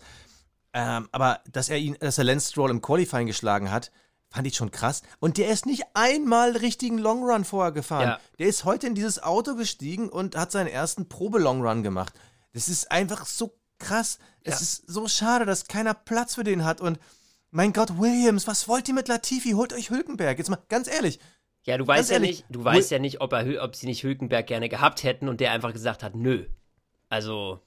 [0.74, 3.92] Ähm, aber dass er ihn, dass er Lance Stroll im Qualifying geschlagen hat,
[4.30, 5.04] fand ich schon krass.
[5.20, 8.08] Und der ist nicht einmal richtigen Long Run vorher gefahren.
[8.08, 8.20] Ja.
[8.40, 12.14] Der ist heute in dieses Auto gestiegen und hat seinen ersten Probe-Long Run gemacht.
[12.54, 14.18] Das ist einfach so krass.
[14.44, 14.54] Ja.
[14.54, 16.82] Es ist so schade, dass keiner Platz für den hat.
[16.82, 17.00] Und
[17.52, 19.52] mein Gott, Williams, was wollt ihr mit Latifi?
[19.52, 20.40] Holt euch Hülkenberg.
[20.40, 21.20] Jetzt mal ganz ehrlich.
[21.64, 24.48] Ja, du weißt ja nicht, du weißt ja nicht, ob, er, ob sie nicht Hülkenberg
[24.48, 26.46] gerne gehabt hätten und der einfach gesagt hat, nö.
[27.10, 27.62] Also.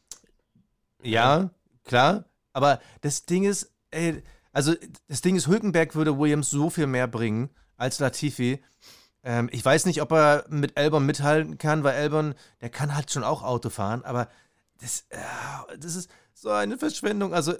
[1.03, 1.51] Ja,
[1.84, 2.24] klar.
[2.53, 4.22] Aber das Ding ist, ey,
[4.53, 4.74] also
[5.09, 8.62] das Ding ist, Hülkenberg würde Williams so viel mehr bringen als Latifi.
[9.22, 13.11] Ähm, ich weiß nicht, ob er mit Albon mithalten kann, weil Albon, der kann halt
[13.11, 14.28] schon auch Auto fahren, aber
[14.80, 15.18] das, äh,
[15.78, 17.34] das ist so eine Verschwendung.
[17.34, 17.55] Also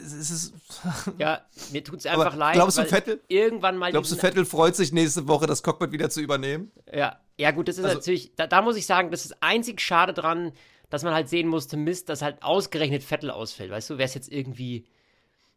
[0.00, 0.54] es ist.
[1.18, 1.42] Ja,
[1.72, 2.54] mir tut es einfach Aber leid.
[2.54, 3.20] Glaubst du, Vettel?
[3.28, 3.90] Irgendwann mal.
[3.90, 6.70] Glaubst du, Vettel freut sich nächste Woche, das Cockpit wieder zu übernehmen?
[6.92, 8.34] Ja, ja, gut, das ist also, natürlich.
[8.36, 10.52] Da, da, muss ich sagen, das ist einzig schade dran,
[10.90, 13.70] dass man halt sehen musste, Mist, dass halt ausgerechnet Vettel ausfällt.
[13.70, 14.86] Weißt du, wäre es jetzt irgendwie.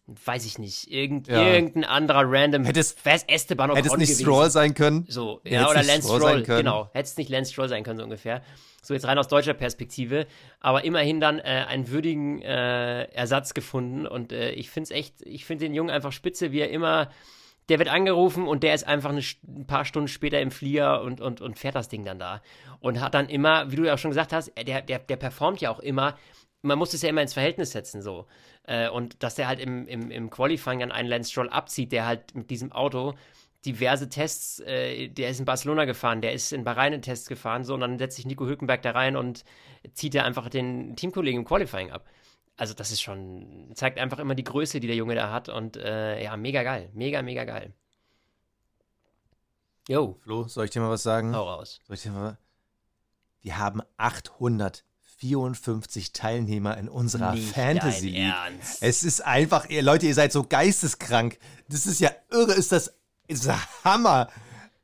[0.07, 1.53] Weiß ich nicht, irgend, ja.
[1.53, 2.65] irgendein anderer random.
[2.65, 2.95] Hätte es,
[3.27, 4.23] Esteban Hätte es nicht gewesen.
[4.23, 5.05] Stroll sein können?
[5.07, 6.89] So, ja, oder Lance Stroll, Stroll genau.
[6.91, 8.41] Hätte es nicht Lance Stroll sein können, so ungefähr.
[8.81, 10.25] So jetzt rein aus deutscher Perspektive,
[10.59, 15.21] aber immerhin dann äh, einen würdigen äh, Ersatz gefunden und äh, ich finde es echt,
[15.21, 17.11] ich finde den Jungen einfach spitze, wie er immer,
[17.69, 21.21] der wird angerufen und der ist einfach eine, ein paar Stunden später im Flieger und,
[21.21, 22.41] und, und fährt das Ding dann da
[22.79, 25.61] und hat dann immer, wie du ja auch schon gesagt hast, der, der, der performt
[25.61, 26.17] ja auch immer,
[26.61, 28.27] man muss es ja immer ins Verhältnis setzen so
[28.63, 32.05] äh, und dass der halt im, im, im Qualifying dann einen Lance Stroll abzieht, der
[32.05, 33.15] halt mit diesem Auto
[33.65, 37.63] diverse Tests, äh, der ist in Barcelona gefahren, der ist in Bahrain in Tests gefahren,
[37.63, 39.43] so, und dann setzt sich Nico Hülkenberg da rein und
[39.93, 42.07] zieht er einfach den Teamkollegen im Qualifying ab.
[42.57, 45.77] Also das ist schon, zeigt einfach immer die Größe, die der Junge da hat und
[45.77, 47.73] äh, ja, mega geil, mega, mega geil.
[49.87, 50.17] Jo.
[50.21, 51.35] Flo, soll ich dir mal was sagen?
[51.35, 51.79] Hau raus.
[51.85, 52.37] Soll ich dir mal
[53.41, 53.81] Wir haben
[55.23, 58.33] 854 Teilnehmer in unserer Nicht Fantasy League.
[58.79, 61.37] Es ist einfach, ihr Leute, ihr seid so geisteskrank.
[61.69, 62.93] Das ist ja irre, ist das
[63.27, 63.49] ist
[63.83, 64.29] Hammer.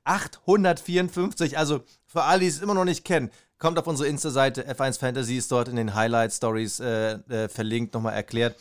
[0.06, 3.30] 854, also für alle, die es immer noch nicht kennen,
[3.60, 8.14] kommt auf unsere Insta-Seite, F1 Fantasy ist dort in den Highlight-Stories äh, äh, verlinkt, nochmal
[8.14, 8.56] erklärt.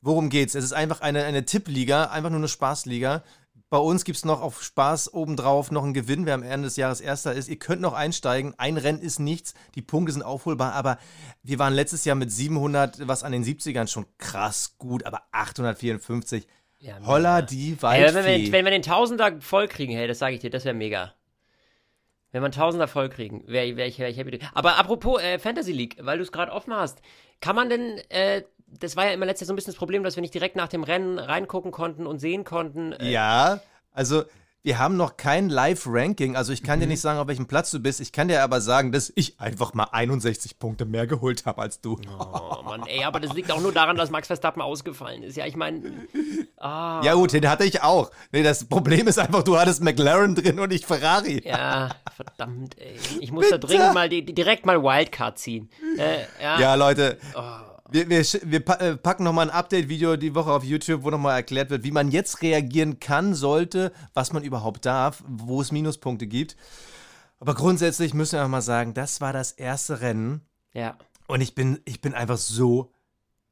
[0.00, 0.54] Worum geht's?
[0.54, 3.24] Es ist einfach eine, eine Tippliga, einfach nur eine Spaßliga.
[3.70, 6.76] Bei uns gibt es noch auf Spaß obendrauf noch einen Gewinn, wer am Ende des
[6.76, 7.48] Jahres Erster ist.
[7.48, 8.54] Ihr könnt noch einsteigen.
[8.56, 9.54] Ein Rennen ist nichts.
[9.74, 10.74] Die Punkte sind aufholbar.
[10.74, 10.98] Aber
[11.42, 15.06] wir waren letztes Jahr mit 700, was an den 70ern schon krass gut.
[15.06, 16.46] Aber 854
[16.78, 18.06] ja, Holla die Waldfee.
[18.06, 20.66] Hey, wenn, wir, wenn wir den Tausender voll kriegen, hey, das sage ich dir, das
[20.66, 21.14] wäre mega.
[22.34, 24.40] Wenn einen Tausender voll kriegen, wäre wär ich, wär ich happy.
[24.54, 27.00] Aber apropos äh, Fantasy League, weil du es gerade offen hast,
[27.40, 30.02] kann man denn, äh, das war ja immer letztes Jahr so ein bisschen das Problem,
[30.02, 32.92] dass wir nicht direkt nach dem Rennen reingucken konnten und sehen konnten.
[32.94, 33.60] Äh, ja,
[33.92, 34.24] also
[34.64, 36.84] wir haben noch kein Live-Ranking, also ich kann mhm.
[36.84, 38.00] dir nicht sagen, auf welchem Platz du bist.
[38.00, 41.82] Ich kann dir aber sagen, dass ich einfach mal 61 Punkte mehr geholt habe als
[41.82, 41.98] du.
[42.18, 45.36] Oh Mann, ey, aber das liegt auch nur daran, dass Max Verstappen ausgefallen ist.
[45.36, 45.82] Ja, ich meine.
[46.56, 47.02] Ah.
[47.04, 48.10] Ja, gut, den hatte ich auch.
[48.32, 51.42] Nee, das Problem ist einfach, du hattest McLaren drin und ich Ferrari.
[51.46, 52.96] Ja, verdammt, ey.
[53.20, 53.58] Ich muss Bitte?
[53.58, 55.68] da dringend mal direkt mal Wildcard ziehen.
[55.98, 56.58] Äh, ja.
[56.58, 56.74] ja.
[56.74, 57.18] Leute.
[57.36, 61.36] Oh Wir, wir, wir äh, packen nochmal ein Update-Video die Woche auf YouTube, wo nochmal
[61.36, 66.26] erklärt wird, wie man jetzt reagieren kann, sollte, was man überhaupt darf, wo es Minuspunkte
[66.26, 66.56] gibt.
[67.38, 70.40] Aber grundsätzlich müssen wir auch mal sagen, das war das erste Rennen.
[70.72, 70.98] Ja.
[71.28, 72.90] Und ich bin, ich bin einfach so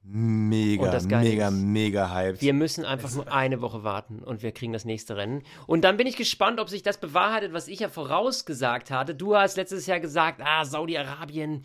[0.03, 2.43] mega, mega, ist, mega hyped.
[2.43, 5.45] Wir müssen einfach nur eine Woche warten und wir kriegen das nächste Rennen.
[5.69, 9.15] Und dann bin ich gespannt, ob sich das bewahrheitet, was ich ja vorausgesagt hatte.
[9.15, 11.65] Du hast letztes Jahr gesagt, ah, Saudi-Arabien,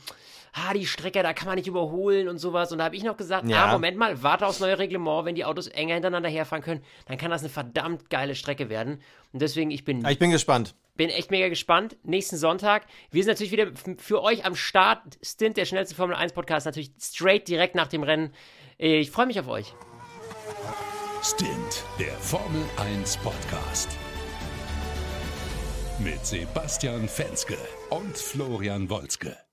[0.57, 2.71] ah, die Strecke, da kann man nicht überholen und sowas.
[2.71, 3.65] Und da habe ich noch gesagt, ja.
[3.65, 7.17] ah, Moment mal, warte aufs neue Reglement, wenn die Autos enger hintereinander herfahren können, dann
[7.17, 9.01] kann das eine verdammt geile Strecke werden.
[9.33, 10.05] Und deswegen, ich bin.
[10.05, 10.75] Ich bin gespannt.
[10.95, 11.95] Bin echt mega gespannt.
[12.03, 12.85] Nächsten Sonntag.
[13.11, 15.19] Wir sind natürlich wieder für euch am Start.
[15.21, 18.33] Stint, der schnellste Formel 1 Podcast, natürlich straight direkt nach dem Rennen.
[18.77, 19.73] Ich freue mich auf euch.
[21.21, 23.89] Stint, der Formel 1 Podcast.
[25.99, 27.57] Mit Sebastian Fenske
[27.89, 29.46] und Florian Wolzke.